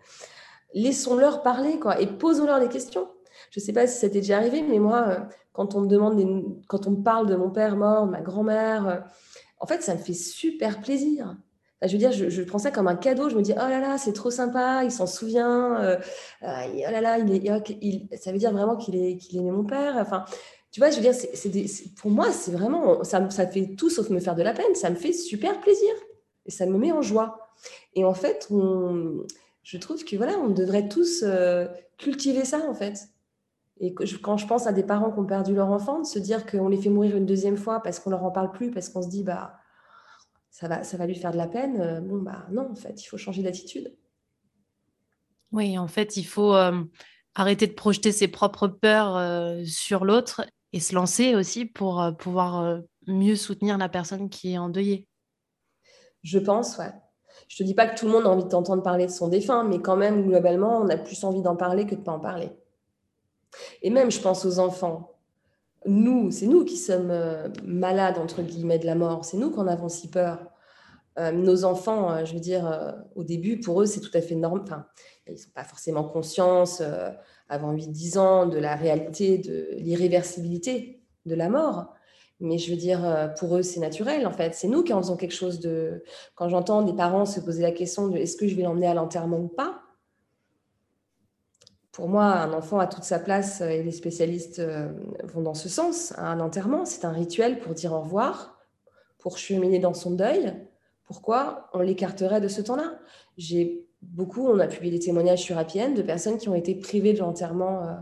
[0.72, 3.08] laissons-leur parler, quoi, et posons-leur des questions.
[3.50, 6.18] Je ne sais pas si ça t'est déjà arrivé, mais moi, quand on me demande,
[6.68, 9.04] quand on me parle de mon père mort, de ma grand-mère,
[9.58, 11.36] en fait, ça me fait super plaisir
[11.86, 13.28] je veux dire, je, prends ça comme un cadeau.
[13.28, 15.80] Je me dis, oh là là, c'est trop sympa, il s'en souvient.
[15.80, 15.96] Euh,
[16.42, 19.64] euh, oh là là, il est, ça veut dire vraiment qu'il est, qu'il aimait mon
[19.64, 19.96] père.
[19.98, 20.24] Enfin,
[20.70, 21.14] tu vois, je veux dire,
[21.96, 24.74] pour moi, c'est vraiment, ça, ça fait tout sauf me faire de la peine.
[24.74, 25.90] Ça me fait super plaisir
[26.46, 27.52] et ça me met en joie.
[27.94, 28.48] Et en fait,
[29.62, 31.66] je trouve que voilà, on devrait tous euh,
[31.98, 33.08] cultiver ça en fait.
[33.80, 36.46] Et quand je pense à des parents qui ont perdu leur enfant, de se dire
[36.46, 39.02] qu'on les fait mourir une deuxième fois parce qu'on leur en parle plus, parce qu'on
[39.02, 39.54] se dit, bah
[40.52, 41.80] ça va, ça va lui faire de la peine.
[41.80, 43.96] Euh, bon, bah non, en fait, il faut changer d'attitude.
[45.50, 46.84] Oui, en fait, il faut euh,
[47.34, 50.42] arrêter de projeter ses propres peurs euh, sur l'autre
[50.74, 55.06] et se lancer aussi pour pouvoir mieux soutenir la personne qui est endeuillée.
[56.22, 56.92] Je pense, ouais.
[57.48, 59.64] Je te dis pas que tout le monde a envie d'entendre parler de son défunt,
[59.64, 62.50] mais quand même, globalement, on a plus envie d'en parler que de pas en parler.
[63.82, 65.11] Et même, je pense aux enfants
[65.86, 69.24] nous, c'est nous qui sommes euh, malades, entre guillemets, de la mort.
[69.24, 70.38] C'est nous qui en avons si peur.
[71.18, 74.34] Euh, nos enfants, euh, je veux dire, au début, pour eux, c'est tout à fait
[74.34, 74.62] normal.
[74.64, 74.86] Enfin,
[75.26, 76.64] ils ne sont pas forcément conscients,
[77.48, 81.92] avant 8-10 ans, de la réalité, de l'irréversibilité de la mort.
[82.40, 84.54] Mais je veux dire, pour eux, c'est naturel, en fait.
[84.54, 86.02] C'est nous qui en faisons quelque chose de...
[86.34, 88.94] Quand j'entends des parents se poser la question de est-ce que je vais l'emmener à
[88.94, 89.81] l'enterrement ou pas,
[91.92, 94.88] pour moi, un enfant a toute sa place euh, et les spécialistes euh,
[95.24, 96.14] vont dans ce sens.
[96.16, 98.58] Un enterrement, c'est un rituel pour dire au revoir,
[99.18, 100.54] pour cheminer dans son deuil.
[101.04, 102.98] Pourquoi on l'écarterait de ce temps-là?
[103.36, 107.12] J'ai beaucoup, on a publié des témoignages sur APN de personnes qui ont été privées
[107.12, 107.92] de l'enterrement euh,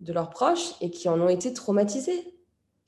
[0.00, 2.22] de leurs proches et qui en ont été traumatisées,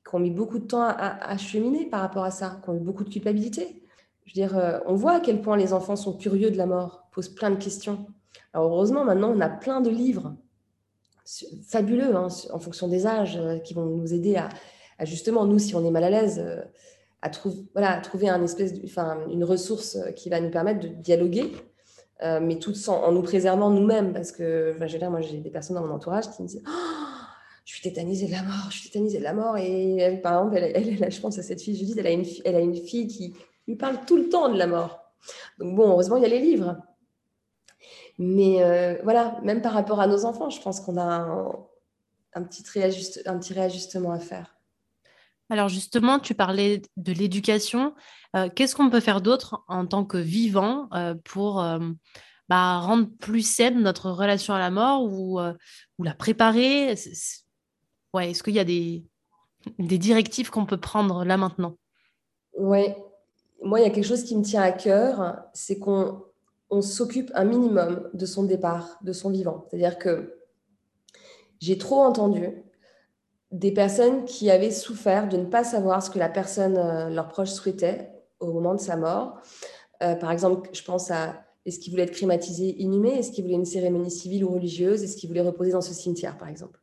[0.08, 2.80] qui ont mis beaucoup de temps à, cheminer par rapport à ça, qui ont eu
[2.80, 3.82] beaucoup de culpabilité.
[4.24, 7.28] Je dire, on voit à quel point les enfants sont curieux de la mort, posent
[7.28, 8.06] plein de questions.
[8.52, 10.34] Alors heureusement, maintenant, on a plein de livres
[11.68, 14.48] fabuleux hein, en fonction des âges euh, qui vont nous aider à,
[15.04, 16.62] justement, nous, si on est mal à l'aise, euh,
[17.22, 17.30] à,
[17.72, 21.52] voilà, trouver un espèce enfin, une ressource euh, qui va nous permettre de dialoguer,
[22.40, 24.12] mais tout en, nous préservant nous-mêmes.
[24.12, 26.62] Parce que, je veux dire, moi, j'ai des personnes dans mon entourage qui me disent
[26.64, 26.70] oh,
[27.64, 29.56] Je suis tétanisée de la mort, je suis tétanisée de la mort.
[29.58, 32.60] Et par exemple, elle, je pense à cette fille, Judith, elle a, une, elle a
[32.60, 33.34] une fille qui
[33.66, 35.00] lui parle tout le temps de la mort.
[35.58, 36.76] Donc, bon, heureusement, il y a les livres.
[38.18, 41.26] Mais euh, voilà, même par rapport à nos enfants, je pense qu'on a
[42.34, 42.64] un, petit
[43.26, 44.56] un petit réajustement à faire.
[45.50, 47.94] Alors justement, tu parlais de l'éducation.
[48.36, 51.64] Euh, qu'est-ce qu'on peut faire d'autre en tant que vivant euh, pour
[52.48, 56.90] bah, rendre plus saine notre relation à la mort ou, ou la préparer?
[56.90, 57.42] Est-ce
[58.14, 59.04] ouais, est qu'il y a des,
[59.78, 61.76] des directives qu'on peut prendre là maintenant?
[62.56, 62.86] Oui,
[63.62, 66.24] moi, il y a quelque chose qui me tient à cœur, c'est qu'on
[66.72, 69.66] on s'occupe un minimum de son départ, de son vivant.
[69.68, 70.38] C'est-à-dire que
[71.60, 72.64] j'ai trop entendu
[73.50, 77.28] des personnes qui avaient souffert de ne pas savoir ce que la personne, euh, leur
[77.28, 78.10] proche souhaitait
[78.40, 79.38] au moment de sa mort.
[80.02, 83.56] Euh, par exemple, je pense à est-ce qu'il voulait être crématisé, inhumé Est-ce qu'il voulait
[83.56, 85.04] une cérémonie civile ou religieuse?
[85.04, 86.80] Est-ce qu'il voulait reposer dans ce cimetière, par exemple?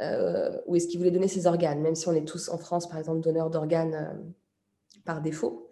[0.00, 2.88] Euh, Ou est-ce qu'il voulait donner ses organes, même si on est tous en France,
[2.88, 4.32] par exemple, donneurs d'organes
[5.04, 5.68] par défaut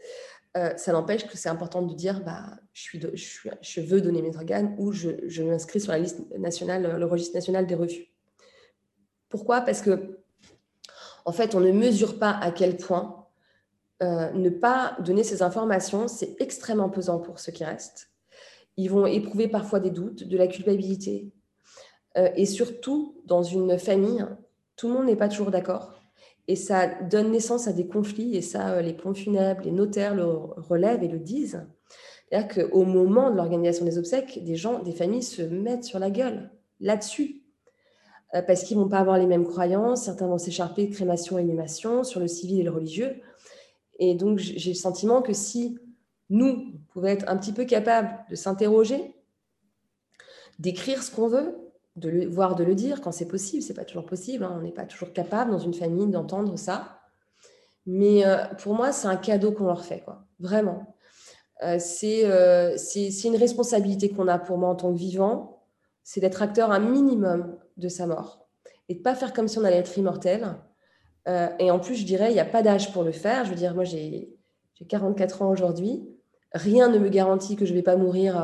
[0.57, 4.93] euh, ça n'empêche que c'est important de dire bah, je, veux donner mes organes ou
[4.93, 8.13] je, m'inscris sur la liste nationale, le registre national des refus.
[9.31, 9.63] Pourquoi?
[9.63, 10.19] Parce que,
[11.25, 13.27] en fait, on ne mesure pas à quel point
[14.03, 18.11] euh, ne pas donner ces informations, c'est extrêmement pesant pour ceux qui restent.
[18.77, 21.33] ils vont éprouver parfois des doutes, de la culpabilité.
[22.15, 24.27] et surtout, dans une famille,
[24.77, 26.02] tout le monde n'est pas toujours d'accord.
[26.49, 30.27] Et ça donne naissance à des conflits, et ça, les ponts funèbres, les notaires le
[30.27, 31.65] relèvent et le disent.
[32.29, 36.11] C'est-à-dire qu'au moment de l'organisation des obsèques, des gens, des familles se mettent sur la
[36.11, 37.43] gueule là-dessus.
[38.35, 41.43] Euh, parce qu'ils ne vont pas avoir les mêmes croyances, certains vont s'écharper crémation et
[41.43, 43.21] inhumation sur le civil et le religieux.
[43.99, 45.79] Et donc, j'ai le sentiment que si
[46.31, 49.15] nous pouvons être un petit peu capables de s'interroger,
[50.59, 51.55] d'écrire ce qu'on veut,
[51.97, 54.63] de le, voire de le dire quand c'est possible, c'est pas toujours possible, hein, on
[54.63, 57.01] n'est pas toujours capable dans une famille d'entendre ça.
[57.85, 60.25] Mais euh, pour moi, c'est un cadeau qu'on leur fait, quoi.
[60.39, 60.93] Vraiment.
[61.63, 65.65] Euh, euh, c'est une responsabilité qu'on a pour moi en tant que vivant,
[66.03, 68.49] c'est d'être acteur un minimum de sa mort
[68.89, 70.57] et de pas faire comme si on allait être immortel.
[71.29, 73.45] Euh, et en plus, je dirais, il n'y a pas d'âge pour le faire.
[73.45, 74.37] Je veux dire, moi, j'ai
[74.89, 76.09] 44 ans aujourd'hui.
[76.53, 78.43] Rien ne me garantit que je ne vais pas mourir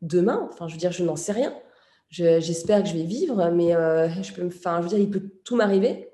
[0.00, 0.48] demain.
[0.50, 1.54] Enfin, je veux dire, je n'en sais rien.
[2.10, 5.56] J'espère que je vais vivre, mais je peux, enfin, je veux dire, il peut tout
[5.56, 6.10] m'arriver.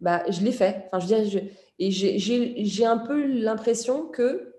[0.00, 0.88] Bah, je l'ai fait.
[0.90, 1.42] Enfin, je veux dire,
[1.78, 4.54] et j'ai un peu l'impression que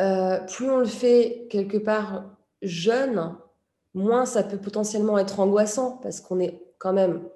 [0.00, 2.24] euh, plus on le fait quelque part
[2.62, 3.36] jeune,
[3.92, 7.28] moins ça peut potentiellement être angoissant parce qu'on est quand même,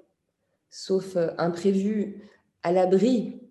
[0.71, 2.29] sauf euh, imprévu,
[2.63, 3.46] à l'abri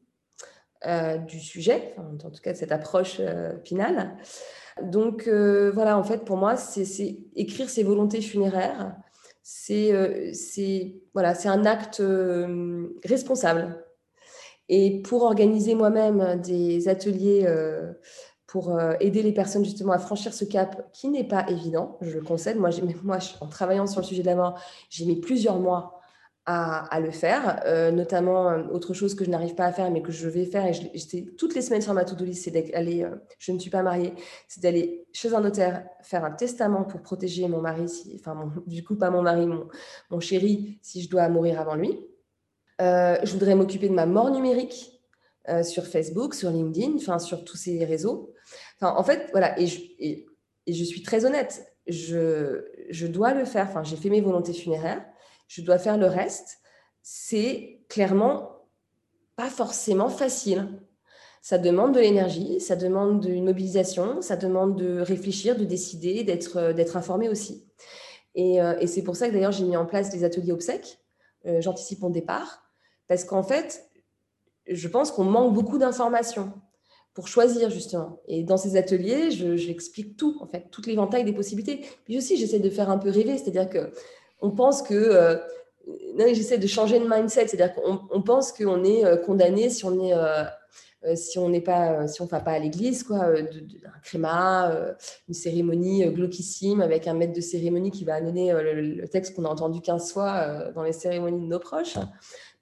[0.85, 3.21] euh, du sujet, en tout cas de cette approche
[3.65, 4.17] finale.
[4.83, 8.95] Donc voilà, en fait, pour moi, c'est écrire ses volontés funéraires,
[9.43, 9.93] c'est
[11.15, 12.03] voilà, un acte
[13.05, 13.83] responsable.
[14.69, 17.47] Et pour organiser moi-même des ateliers
[18.47, 22.17] pour euh, aider les personnes justement à franchir ce cap qui n'est pas évident, je
[22.17, 22.59] le concède.
[22.59, 22.71] Moi,
[23.03, 24.59] moi en travaillant sur le sujet de la mort,
[24.89, 25.96] j'ai mis plusieurs mois
[26.47, 30.01] à, le faire, euh, notamment euh, autre chose que je n'arrive pas à faire mais
[30.01, 33.05] que je vais faire et j'étais toutes les semaines sur ma to-do list, c'est d'aller,
[33.39, 34.15] je ne suis pas mariée,
[34.47, 38.95] c'est d'aller chez un notaire faire un testament pour protéger mon mari, enfin du coup
[38.95, 39.69] pas mon mari, mon,
[40.11, 41.99] mon chéri, si je dois mourir avant lui.
[42.79, 44.93] je voudrais m'occuper de ma mort numérique
[45.65, 48.33] sur Facebook, sur LinkedIn, enfin sur tous ces réseaux
[48.81, 50.27] en fait, voilà, et je, et,
[50.69, 53.67] je suis très honnête, je, je dois le faire.
[53.69, 55.05] Enfin, j'ai fait mes volontés funéraires,
[55.49, 56.59] je dois faire le reste.
[57.03, 58.67] C'est clairement
[59.37, 60.69] pas forcément facile.
[61.43, 66.73] Ça demande de l'énergie, ça demande une mobilisation, ça demande de réfléchir, de décider, d'être,
[66.73, 67.65] d'être informé aussi.
[68.35, 70.99] Et, euh, et c'est pour ça que d'ailleurs j'ai mis en place des ateliers obsèques.
[71.47, 72.63] Euh, j'anticipe mon départ
[73.07, 73.89] parce qu'en fait,
[74.67, 76.53] je pense qu'on manque beaucoup d'informations
[77.15, 78.21] pour choisir justement.
[78.27, 81.87] Et dans ces ateliers, j'explique tout, en fait, toute l'éventail des possibilités.
[82.05, 83.91] Puis aussi, j'essaie de faire un peu rêver, c'est-à-dire que
[84.41, 85.37] on pense que euh,
[86.19, 90.05] j'essaie de changer de mindset, c'est-à-dire qu'on on pense qu'on est euh, condamné si on
[90.05, 90.45] est euh,
[91.15, 94.73] si on n'est pas si on va pas à l'église quoi, de, un créma,
[95.29, 99.49] une cérémonie glauquissime avec un maître de cérémonie qui va donner le, texte qu'on a
[99.49, 101.97] entendu 15 fois dans les cérémonies de nos proches.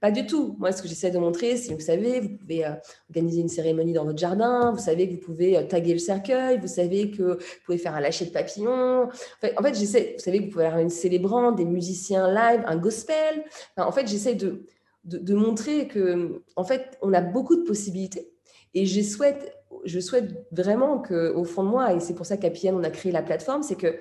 [0.04, 0.54] Pas du tout.
[0.58, 2.72] Moi, ce que j'essaie de montrer, c'est, vous savez, vous pouvez euh,
[3.08, 6.58] organiser une cérémonie dans votre jardin, vous savez que vous pouvez euh, taguer le cercueil,
[6.58, 9.08] vous savez que vous pouvez faire un lâcher de papillon.
[9.08, 12.76] En fait, j'essaie, vous savez que vous pouvez avoir une célébrante, des musiciens live, un
[12.76, 13.46] gospel.
[13.78, 14.66] en fait, j'essaie de,
[15.04, 18.30] de, montrer que, en fait, on a beaucoup de possibilités.
[18.74, 22.50] Et je souhaite, je souhaite vraiment qu'au fond de moi, et c'est pour ça qu'à
[22.50, 23.98] PN, on a créé la plateforme, c'est que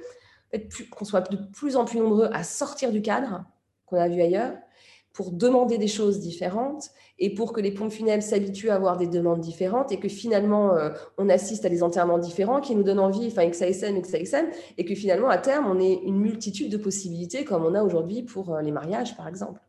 [0.91, 3.45] qu'on soit de plus en plus nombreux à sortir du cadre
[3.85, 4.51] qu'on a vu ailleurs
[5.13, 6.89] pour demander des choses différentes
[7.19, 10.75] et pour que les pompes funèbres s'habituent à avoir des demandes différentes et que finalement
[10.75, 10.89] euh,
[11.19, 14.47] on assiste à des enterrements différents qui nous donnent envie, enfin XASM, XASM,
[14.77, 18.23] et que finalement à terme on ait une multitude de possibilités comme on a aujourd'hui
[18.23, 19.61] pour euh, les mariages par exemple.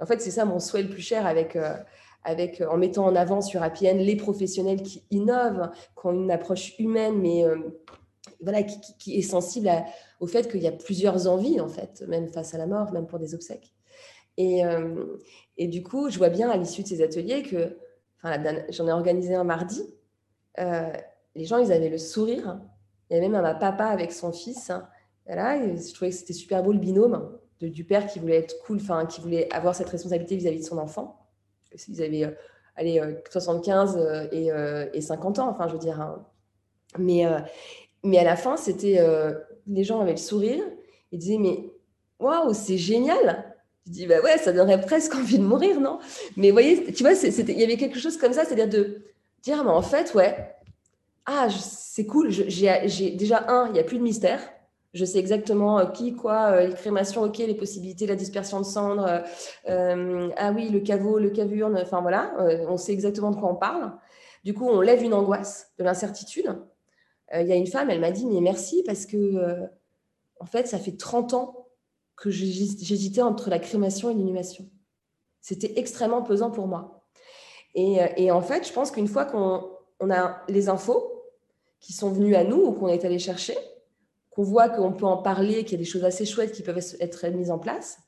[0.00, 1.74] en fait c'est ça mon souhait le plus cher avec, euh,
[2.24, 5.68] avec en mettant en avant sur APN les professionnels qui innovent,
[6.00, 7.44] qui ont une approche humaine mais
[8.42, 9.70] voilà, qui, qui, est sensible
[10.20, 13.06] au fait qu'il y a plusieurs envies en fait, même face à la mort, même
[13.06, 13.76] pour des obsèques.
[14.36, 15.16] Et, euh,
[15.56, 17.78] et, du coup, je vois bien à l'issue de ces ateliers que,
[18.22, 19.82] enfin, j'en ai organisé un mardi,
[20.58, 20.92] euh,
[21.34, 22.60] les gens, ils avaient le sourire.
[23.08, 24.72] Il y avait même un papa avec son fils.
[25.26, 28.76] Voilà, je trouvais que c'était super beau le binôme du père qui voulait être cool,
[28.76, 31.26] enfin, qui voulait avoir cette responsabilité vis-à-vis de son enfant.
[31.88, 32.30] Ils avaient euh,
[32.76, 34.48] allez, 75 et,
[34.92, 36.00] et, 50 ans, enfin, je veux dire.
[36.00, 36.26] Hein.
[36.98, 37.24] Mais,
[38.02, 39.00] mais à la fin, c'était
[39.66, 40.62] les gens avaient le sourire
[41.12, 41.70] et disaient Mais
[42.18, 43.45] waouh, c'est génial!
[43.86, 45.98] Je dis, bah ouais, ça donnerait presque envie de mourir, non?
[46.36, 49.02] Mais vous voyez, tu vois, il y avait quelque chose comme ça, c'est-à-dire de
[49.42, 50.54] dire, mais en fait, ouais,
[51.26, 54.40] ah, c'est cool, j'ai déjà un, il n'y a plus de mystère.
[54.94, 58.64] Je sais exactement euh, qui, quoi, euh, les crémations, ok, les possibilités, la dispersion de
[58.64, 59.22] cendres,
[59.68, 62.34] euh, ah oui, le caveau, le cavurne, enfin voilà,
[62.68, 63.92] on sait exactement de quoi on parle.
[64.44, 66.56] Du coup, on lève une angoisse, de l'incertitude.
[67.34, 69.68] il y a une femme, elle m'a dit, mais merci parce que,
[70.40, 71.65] en fait, ça fait 30 ans
[72.16, 74.68] que j'hésitais entre la crémation et l'inhumation.
[75.40, 77.06] C'était extrêmement pesant pour moi.
[77.74, 81.16] Et, et en fait, je pense qu'une fois qu'on on a les infos
[81.80, 83.56] qui sont venues à nous ou qu'on est allé chercher,
[84.30, 86.80] qu'on voit qu'on peut en parler, qu'il y a des choses assez chouettes qui peuvent
[87.00, 87.98] être mises en place,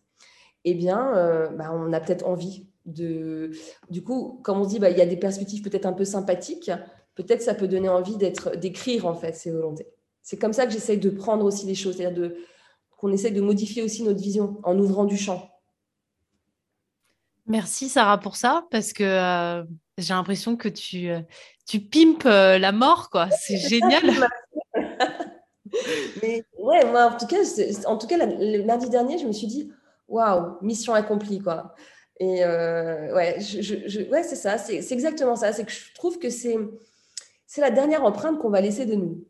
[0.65, 3.53] eh bien, euh, bah, on a peut-être envie de.
[3.91, 6.71] Du coup, comme on dit, bah, il y a des perspectives peut-être un peu sympathiques.
[7.15, 9.89] Peut-être ça peut donner envie d'écrire en fait ces volontés.
[10.23, 12.37] C'est comme ça que j'essaye de prendre aussi les choses, c'est-à-dire de,
[12.99, 15.49] qu'on essaye de modifier aussi notre vision en ouvrant du champ.
[17.47, 19.65] Merci Sarah pour ça, parce que euh,
[19.97, 21.21] j'ai l'impression que tu, euh,
[21.67, 23.31] tu pimpes la mort, quoi.
[23.31, 24.03] C'est génial.
[26.23, 27.43] Mais ouais, moi, en tout cas,
[27.87, 29.73] en tout cas, le mardi dernier, je me suis dit,
[30.09, 31.75] waouh, mission accomplie, quoi.
[32.21, 35.53] Et euh, ouais, je, ouais c'est ça, c'est exactement ça.
[35.53, 36.59] C'est que je trouve que c'est
[37.57, 39.25] la dernière empreinte qu'on va laisser de nous.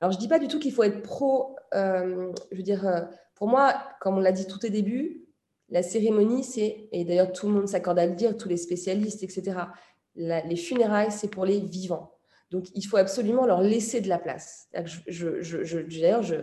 [0.00, 1.56] Alors, je dis pas du tout qu'il faut être pro.
[1.74, 3.02] Euh, je veux dire, euh,
[3.34, 5.24] pour moi, comme on l'a dit tout au début,
[5.70, 9.22] la cérémonie, c'est, et d'ailleurs tout le monde s'accorde à le dire, tous les spécialistes,
[9.22, 9.58] etc.,
[10.14, 12.12] les funérailles, c'est pour les vivants.
[12.50, 14.68] Donc, il faut absolument leur laisser de la place.
[14.72, 16.42] D'ailleurs, je,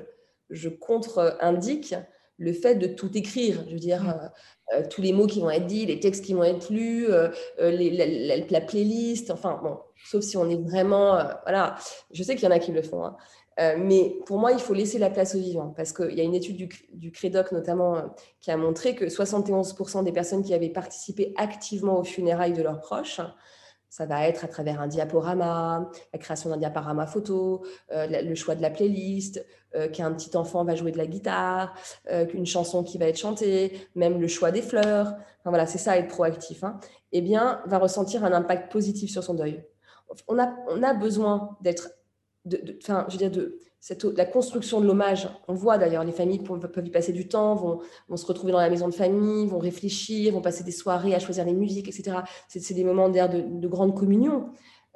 [0.50, 1.96] je contre-indique
[2.38, 3.64] le fait de tout écrire.
[3.68, 4.32] Je veux dire, mm.
[4.76, 7.30] euh, tous les mots qui vont être dits, les textes qui vont être lus, euh,
[7.58, 11.18] la, playlist, enfin, bon, sauf si on est vraiment.
[11.44, 11.76] voilà,
[12.12, 13.06] je sais qu'il y en a qui le font.
[13.06, 13.16] Hein.
[13.58, 16.36] Mais pour moi, il faut laisser la place aux vivants parce qu'il y a une
[16.36, 21.34] étude du, du CREDOC notamment qui a montré que 71% des personnes qui avaient participé
[21.38, 23.22] activement aux funérailles de leurs proches
[23.96, 28.54] ça va être à travers un diaporama, la création d'un diaporama photo, euh, le choix
[28.54, 31.74] de la playlist, euh, qu'un petit enfant va jouer de la guitare,
[32.12, 35.08] euh, qu'une chanson qui va être chantée, même le choix des fleurs.
[35.08, 36.66] Enfin, voilà, c'est ça être proactif.
[36.66, 36.78] Hein.
[37.14, 39.64] Eh bien, va ressentir un impact positif sur son deuil.
[40.28, 41.90] On a, on a besoin d'être,
[42.82, 43.60] enfin, je veux dire, de,
[44.16, 48.18] la construction de l'hommage, on voit d'ailleurs, les familles peuvent y passer du temps, vont,
[48.18, 51.46] se retrouver dans la maison de famille, vont réfléchir, vont passer des soirées à choisir
[51.46, 52.18] les musiques, etc.
[52.48, 54.50] C'est des moments d'air de, grande communion,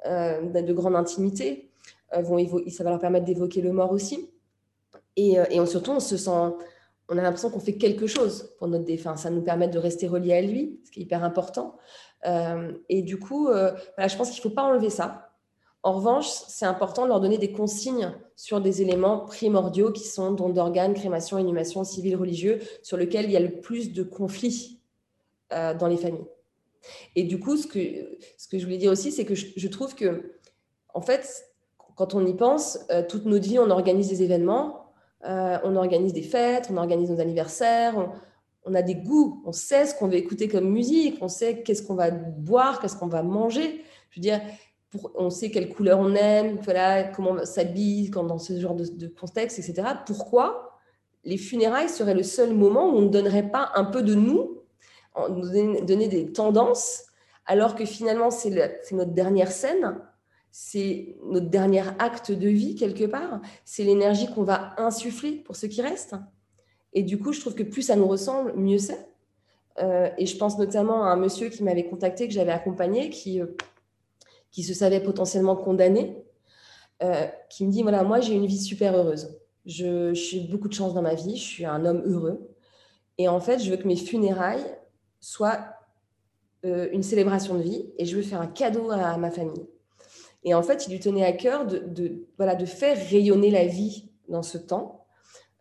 [0.06, 1.70] euh, de grande intimité.
[2.16, 2.22] Euh,
[2.70, 4.30] ça va leur permettre d'évoquer le mort aussi.
[5.16, 9.16] Et, euh, surtout, on se sent, a l'impression qu'on fait quelque chose pour notre défunt.
[9.16, 11.76] Ça nous permet de rester relié à lui, ce qui est hyper important.
[12.24, 15.29] et du coup, je pense qu'il ne faut pas enlever ça.
[15.82, 20.30] En revanche, c'est important de leur donner des consignes sur des éléments primordiaux qui sont
[20.32, 24.80] dons d'organes, crémation, inhumation, civil, religieux, sur lesquels il y a le plus de conflits
[25.52, 26.28] euh, dans les familles.
[27.16, 27.78] Et du coup, ce que,
[28.36, 30.38] ce que je voulais dire aussi, c'est que je, trouve que,
[30.92, 31.46] en fait,
[31.96, 34.92] quand on y pense, euh, toute notre vie, on organise des événements,
[35.24, 38.10] euh, on organise des fêtes, on organise nos anniversaires, on,
[38.70, 41.82] on a des goûts, on sait ce qu'on veut écouter comme musique, on sait qu'est-ce
[41.82, 43.82] qu'on va boire, qu'est-ce qu'on va manger.
[44.10, 44.40] Je veux dire,
[45.14, 49.58] on sait quelle couleur on aime, voilà, comment on s'habille dans ce genre de, contexte,
[49.58, 49.88] etc.
[50.06, 50.78] Pourquoi
[51.24, 54.58] les funérailles seraient le seul moment où on ne donnerait pas un peu de nous,
[55.28, 55.50] nous
[55.82, 57.04] donner des tendances,
[57.46, 58.50] alors que finalement c'est
[58.92, 60.00] notre dernière scène,
[60.50, 65.68] c'est notre dernier acte de vie quelque part, c'est l'énergie qu'on va insuffler pour ceux
[65.68, 66.16] qui restent.
[66.92, 69.06] Et du coup, je trouve que plus ça nous ressemble, mieux c'est.
[69.78, 73.40] Euh, et je pense notamment à un monsieur qui m'avait contacté, que j'avais accompagné, qui
[73.40, 73.46] euh,
[74.50, 76.24] qui se savait potentiellement condamné,
[77.02, 79.38] euh, qui me dit, voilà, moi j'ai une vie super heureuse.
[79.66, 82.50] Je, j'ai beaucoup de chance dans ma vie, je suis un homme heureux.
[83.18, 84.64] Et en fait, je veux que mes funérailles
[85.20, 85.58] soient
[86.64, 89.66] euh, une célébration de vie et je veux faire un cadeau à, ma famille.
[90.44, 94.10] Et en fait, il lui tenait à cœur de, voilà, de faire rayonner la vie
[94.28, 95.06] dans ce temps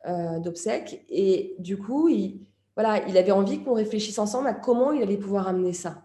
[0.07, 1.05] euh, d'obsèques.
[1.09, 2.41] Et du coup, il,
[2.75, 6.01] voilà, il avait envie qu'on réfléchisse ensemble à comment il allait pouvoir amener ça.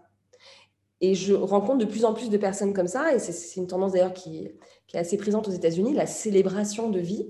[1.07, 3.91] Et je rencontre de plus en plus de personnes comme ça, et c'est une tendance
[3.91, 4.49] d'ailleurs qui,
[4.93, 7.27] est assez présente aux États-Unis, la célébration de vie,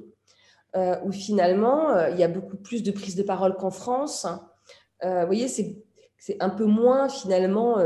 [0.78, 4.28] euh, où finalement, euh, il y a beaucoup plus de prise de parole qu'en France.
[5.04, 7.78] Euh, vous voyez, c'est un peu moins finalement,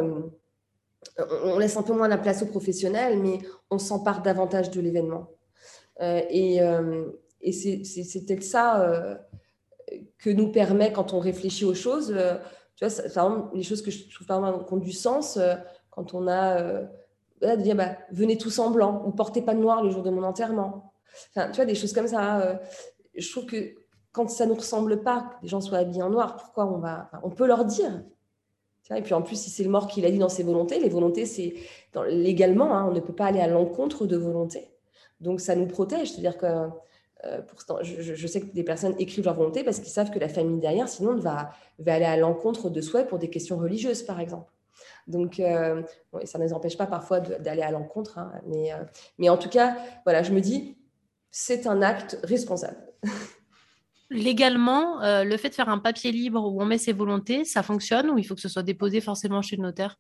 [1.17, 3.39] on laisse un peu moins la place aux professionnels, mais
[3.71, 5.27] on s'empare davantage de l'événement.
[5.99, 6.59] et,
[7.51, 9.19] c'est peut-être ça
[10.19, 12.15] que nous permet, quand on réfléchit aux choses,
[12.75, 15.39] tu vois, les choses que je trouve pas qui ont du sens,
[15.99, 16.85] quand on a euh,
[17.57, 20.23] dire bah, venez tous en blanc ou portez pas de noir le jour de mon
[20.23, 20.93] enterrement.
[21.35, 22.39] Enfin, tu vois, des choses comme ça.
[22.39, 22.55] Euh,
[23.15, 23.75] je trouve que
[24.13, 26.77] quand ça ne nous ressemble pas, que les gens soient habillés en noir, pourquoi on
[26.77, 27.09] va.
[27.23, 28.01] on peut leur dire.
[28.95, 30.89] Et puis en plus, si c'est le mort qui l'a dit dans ses volontés, les
[30.89, 31.55] volontés, c'est
[32.07, 34.71] légalement, hein, on ne peut pas aller à l'encontre de volonté.
[35.19, 36.13] Donc ça nous protège.
[36.13, 36.45] C'est-à-dire que
[37.25, 37.41] euh,
[37.83, 40.87] je, sais que des personnes écrivent leur volonté parce qu'ils savent que la famille derrière,
[40.87, 41.51] sinon, va
[41.85, 44.49] aller à l'encontre de souhaits pour des questions religieuses, par exemple.
[45.09, 45.81] Donc, euh,
[46.23, 48.19] ça ne les empêche pas parfois d'aller à l'encontre.
[48.19, 48.77] Hein, mais, euh,
[49.17, 50.77] mais en tout cas, voilà, je me dis,
[51.31, 52.77] c'est un acte responsable.
[54.11, 57.63] Légalement, euh, le fait de faire un papier libre où on met ses volontés, ça
[57.63, 59.99] fonctionne ou il faut que ce soit déposé forcément chez le notaire?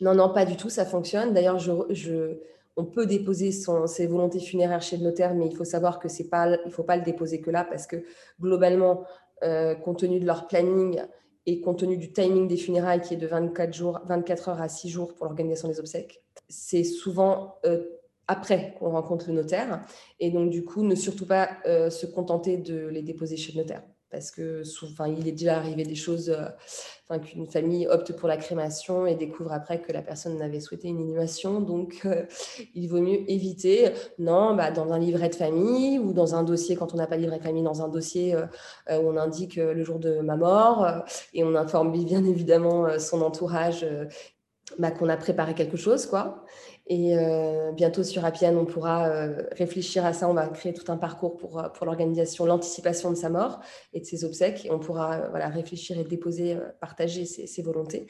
[0.00, 1.32] Non, non, pas du tout, ça fonctionne.
[1.32, 2.38] D'ailleurs, je,
[2.76, 6.08] on peut déposer son, ses volontés funéraires chez le notaire, mais il faut savoir que
[6.08, 8.04] c'est pas, il ne faut pas le déposer que là parce que
[8.40, 9.04] globalement,
[9.84, 11.02] compte tenu de leur planning
[11.46, 14.68] et compte tenu du timing des funérailles qui est de 24, jours, 24 heures à
[14.68, 17.84] 6 jours pour l'organisation des obsèques, c'est souvent euh,
[18.28, 19.84] après qu'on rencontre le notaire.
[20.20, 23.58] Et donc, du coup, ne surtout pas euh, se contenter de les déposer chez le
[23.58, 23.82] notaire.
[24.14, 28.36] Parce que souvent, il est déjà arrivé des choses, euh, qu'une famille opte pour la
[28.36, 31.60] crémation et découvre après que la personne n'avait souhaité une inhumation.
[31.60, 32.22] Donc, euh,
[32.74, 36.76] il vaut mieux éviter, non, bah, dans un livret de famille ou dans un dossier,
[36.76, 39.98] quand on n'a pas livret de famille, dans un dossier où on indique le jour
[39.98, 40.86] de ma mort
[41.32, 43.84] et on informe bien évidemment son entourage
[44.78, 46.44] bah, qu'on a préparé quelque chose, quoi.
[46.86, 50.28] Et euh, bientôt sur Appian, on pourra euh, réfléchir à ça.
[50.28, 53.60] On va créer tout un parcours pour, euh, pour l'organisation, l'anticipation de sa mort
[53.94, 54.66] et de ses obsèques.
[54.66, 58.06] Et on pourra voilà, réfléchir et déposer, partager ses, volontés.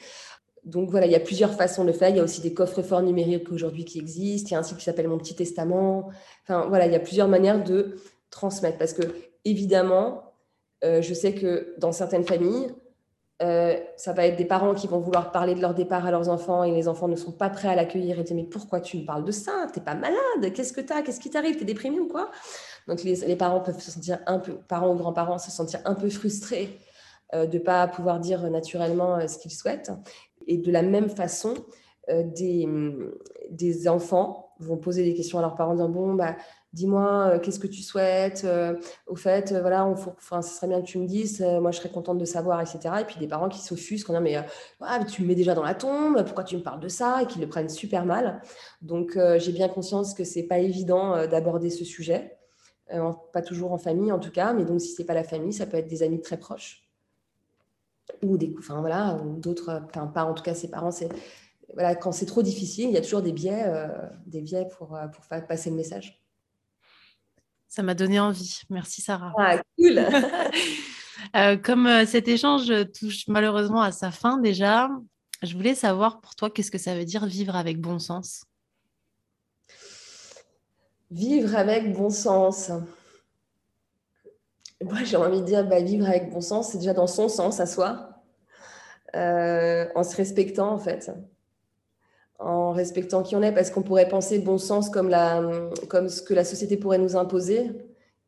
[0.65, 2.09] Donc voilà, il y a plusieurs façons de faire.
[2.09, 4.49] Il y a aussi des coffres-forts numériques aujourd'hui qui existent.
[4.49, 6.09] Il y a un site qui s'appelle Mon Petit Testament.
[6.43, 7.95] Enfin voilà, il y a plusieurs manières de
[8.29, 8.77] transmettre.
[8.77, 9.03] Parce que
[9.45, 10.33] évidemment,
[10.83, 12.73] je sais que dans certaines familles,
[13.41, 16.29] euh, ça va être des parents qui vont vouloir parler de leur départ à leurs
[16.29, 18.97] enfants et les enfants ne sont pas prêts à l'accueillir et dire mais pourquoi tu
[18.97, 19.67] me parles de ça?
[19.73, 20.53] T'es pas malade?
[20.53, 21.01] Qu'est-ce que t'as?
[21.01, 21.57] Qu'est-ce qui t'arrive?
[21.57, 22.31] T'es déprimé ou quoi?
[22.87, 26.09] Donc les, parents peuvent se sentir un peu, parents ou grands-parents se sentir un peu
[26.09, 26.79] frustrés
[27.33, 29.91] euh, de pas pouvoir dire naturellement euh, ce qu'ils souhaitent.
[30.47, 31.55] Et de la même façon,
[32.07, 32.69] des,
[33.49, 36.35] des enfants vont poser des questions à leurs parents en disant bon bah
[36.75, 38.75] dis-moi euh, qu'est-ce que tu souhaites, euh,
[39.07, 41.89] au fait, euh, voilà, on ce serait bien que tu me dises, moi je serais
[41.89, 42.79] contente de savoir, etc.
[43.01, 44.45] Et puis des parents qui s'offusquent, en disant,
[44.81, 47.25] mais tu me mets déjà dans la tombe, pourquoi tu me parles de ça, et
[47.25, 48.41] qui le prennent super mal.
[48.81, 52.37] Donc j'ai bien conscience que c'est pas évident d'aborder ce sujet,
[53.33, 55.65] pas toujours en famille en tout cas, mais donc si c'est pas la famille, ça
[55.65, 56.83] peut être des amis très proches
[58.21, 59.81] ou des, enfin voilà, d'autres,
[60.13, 60.91] pas en tout cas ses parents,
[61.73, 63.65] voilà, quand c'est trop difficile, il y a toujours des biais,
[64.27, 66.24] des biais pour, pour faire passer le message.
[67.75, 68.61] Ça m'a donné envie.
[68.69, 69.33] Merci Sarah.
[69.37, 69.99] Ah, cool.
[71.35, 74.89] Euh, comme euh, cet échange touche malheureusement à sa fin déjà,
[75.41, 78.43] je voulais savoir pour toi qu'est-ce que ça veut dire vivre avec bon sens?
[81.09, 82.69] Vivre avec bon sens.
[84.83, 87.59] Moi, j'ai envie de dire, bah, vivre avec bon sens, c'est déjà dans son sens
[87.59, 88.21] à soi,
[89.15, 91.11] euh, en se respectant en fait
[92.39, 95.41] en respectant qui on est, parce qu'on pourrait penser bon sens comme, la,
[95.89, 97.71] comme ce que la société pourrait nous imposer.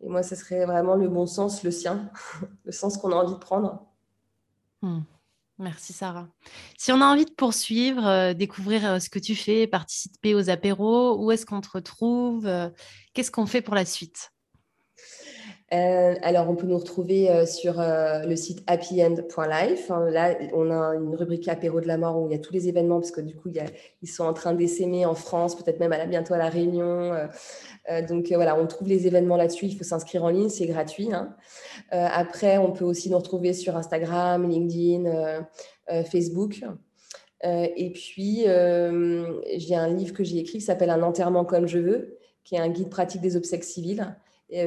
[0.02, 2.12] Et moi, ce serait vraiment le bon sens, le sien,
[2.66, 3.86] le sens qu'on a envie de prendre.
[4.82, 5.02] Hmm.
[5.60, 6.28] Merci Sarah.
[6.78, 10.52] Si on a envie de poursuivre, euh, découvrir euh, ce que tu fais, participer aux
[10.52, 12.70] apéros, où est-ce qu'on te retrouve euh,
[13.14, 14.32] Qu'est-ce qu'on fait pour la suite?
[15.74, 19.92] Euh, alors, on peut nous retrouver euh, sur euh, le site happyend.life.
[19.92, 22.54] Hein, là, on a une rubrique apéro de la mort où il y a tous
[22.54, 23.52] les événements, parce que du coup,
[24.02, 27.12] ils sont en train d'essaimer en France, peut-être même à la, bientôt à La Réunion.
[28.08, 29.66] donc, voilà, on trouve les événements là-dessus.
[29.66, 31.10] Il faut s'inscrire en ligne, c'est gratuit.
[31.14, 31.36] Hein.
[31.92, 35.46] après, on peut aussi nous retrouver sur Instagram, LinkedIn,
[36.10, 36.62] Facebook.
[37.44, 42.18] et puis, j'ai un livre que j'ai écrit qui s'appelle Un enterrement comme je veux,
[42.46, 44.16] qui est un guide pratique des obsèques civiles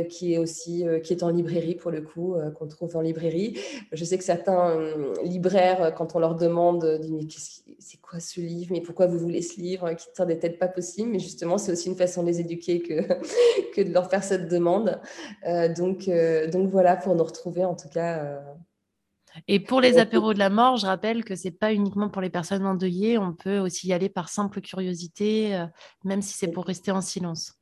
[0.09, 3.01] qui est aussi euh, qui est en librairie pour le coup, euh, qu'on trouve en
[3.01, 3.59] librairie.
[3.93, 4.79] Je sais que certains
[5.25, 9.43] libraires, quand on leur demande, disent mais c'est quoi ce livre, mais pourquoi vous voulez
[9.43, 12.41] ce livre, qui ne peut-être pas possible, mais justement c'est aussi une façon de les
[12.41, 13.01] éduquer que,
[13.75, 15.01] que de leur faire cette demande.
[15.77, 16.11] donc,
[16.53, 18.41] donc voilà pour nous retrouver en tout cas.
[19.49, 22.31] Et pour les apéros de la mort, je rappelle que c'est pas uniquement pour les
[22.31, 25.67] personnes endeuillées, on peut aussi y aller par simple curiosité,
[26.05, 27.60] même si c'est pour rester en silence.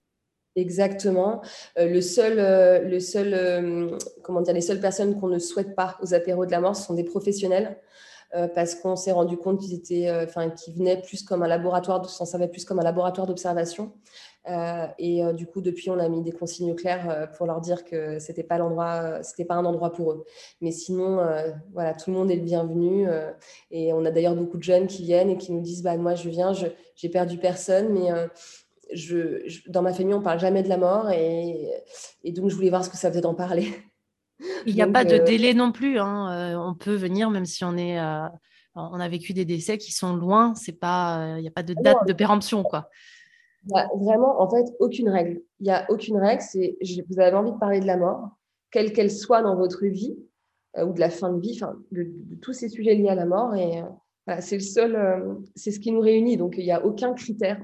[0.58, 1.40] Exactement.
[1.78, 5.76] Euh, le seul, euh, le seul, euh, comment dire, les seules personnes qu'on ne souhaite
[5.76, 7.78] pas aux apéros de la mort, ce sont des professionnels,
[8.54, 12.26] parce qu'on s'est rendu compte qu'ils étaient, enfin, qu'ils venaient plus comme un laboratoire, s'en
[12.26, 13.94] servaient plus comme un laboratoire d'observation.
[14.98, 18.42] et du coup, depuis, on a mis des consignes claires pour leur dire que c'était
[18.42, 20.26] pas l'endroit, c'était pas un endroit pour eux.
[20.60, 21.26] Mais sinon,
[21.72, 23.08] voilà, tout le monde est le bienvenu.
[23.70, 26.14] et on a d'ailleurs beaucoup de jeunes qui viennent et qui nous disent, bah moi,
[26.14, 26.52] je viens,
[26.96, 28.10] j'ai perdu personne, mais
[28.92, 31.70] je, dans ma famille, on parle jamais de la mort et,
[32.24, 33.68] donc je voulais voir ce que ça faisait d'en parler.
[34.66, 35.98] Il n'y a pas de euh, délai non plus.
[35.98, 36.30] Hein.
[36.32, 38.26] Euh, on peut venir même si on est, euh,
[38.74, 40.54] on a vécu des décès qui sont loin.
[40.54, 42.88] C'est pas, il n'y a pas de date de péremption quoi.
[43.66, 45.42] vraiment, en fait, aucune règle.
[45.60, 46.42] Il n'y a aucune règle.
[46.42, 46.76] C'est,
[47.10, 48.30] vous avez envie de parler de la mort,
[48.70, 50.16] quelle qu'elle soit dans votre vie
[50.80, 52.08] ou de la fin de vie, enfin, de,
[52.40, 53.56] tous ces sujets liés à la mort.
[53.56, 53.82] Et
[54.40, 56.36] c'est le seul, c'est ce qui nous réunit.
[56.36, 57.60] Donc il n'y a aucun critère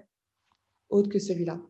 [0.94, 1.60] autre que celui-là.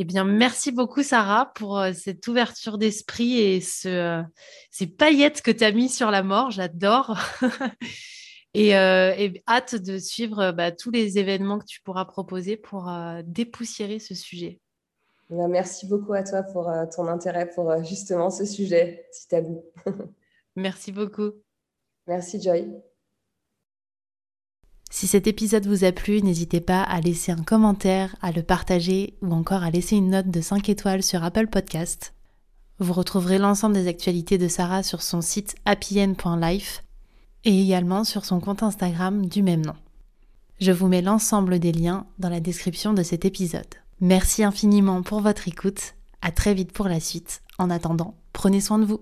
[0.00, 4.22] Eh bien, merci beaucoup, Sarah, pour euh, cette ouverture d'esprit et ce, euh,
[4.70, 6.50] ces paillettes que tu as mis sur la mort.
[6.50, 7.18] J'adore.
[8.56, 12.90] Euh, et, hâte de suivre bah, tous les événements que tu pourras proposer pour
[13.22, 14.58] dépoussiérer ce sujet.
[15.30, 19.64] Eh merci beaucoup à toi pour ton intérêt pour justement ce sujet si tabou.
[20.56, 21.34] merci beaucoup.
[22.08, 22.68] Merci, Joy.
[24.90, 29.14] Si cet épisode vous a plu, n'hésitez pas à laisser un commentaire, à le partager
[29.20, 32.14] ou encore à laisser une note de 5 étoiles sur Apple Podcast.
[32.78, 36.84] Vous retrouverez l'ensemble des actualités de Sarah sur son site happyen.life
[37.44, 39.76] et également sur son compte Instagram du même nom.
[40.60, 43.66] Je vous mets l'ensemble des liens dans la description de cet épisode.
[44.00, 45.94] Merci infiniment pour votre écoute.
[46.22, 47.42] À très vite pour la suite.
[47.58, 48.96] En attendant, prenez soin de vous.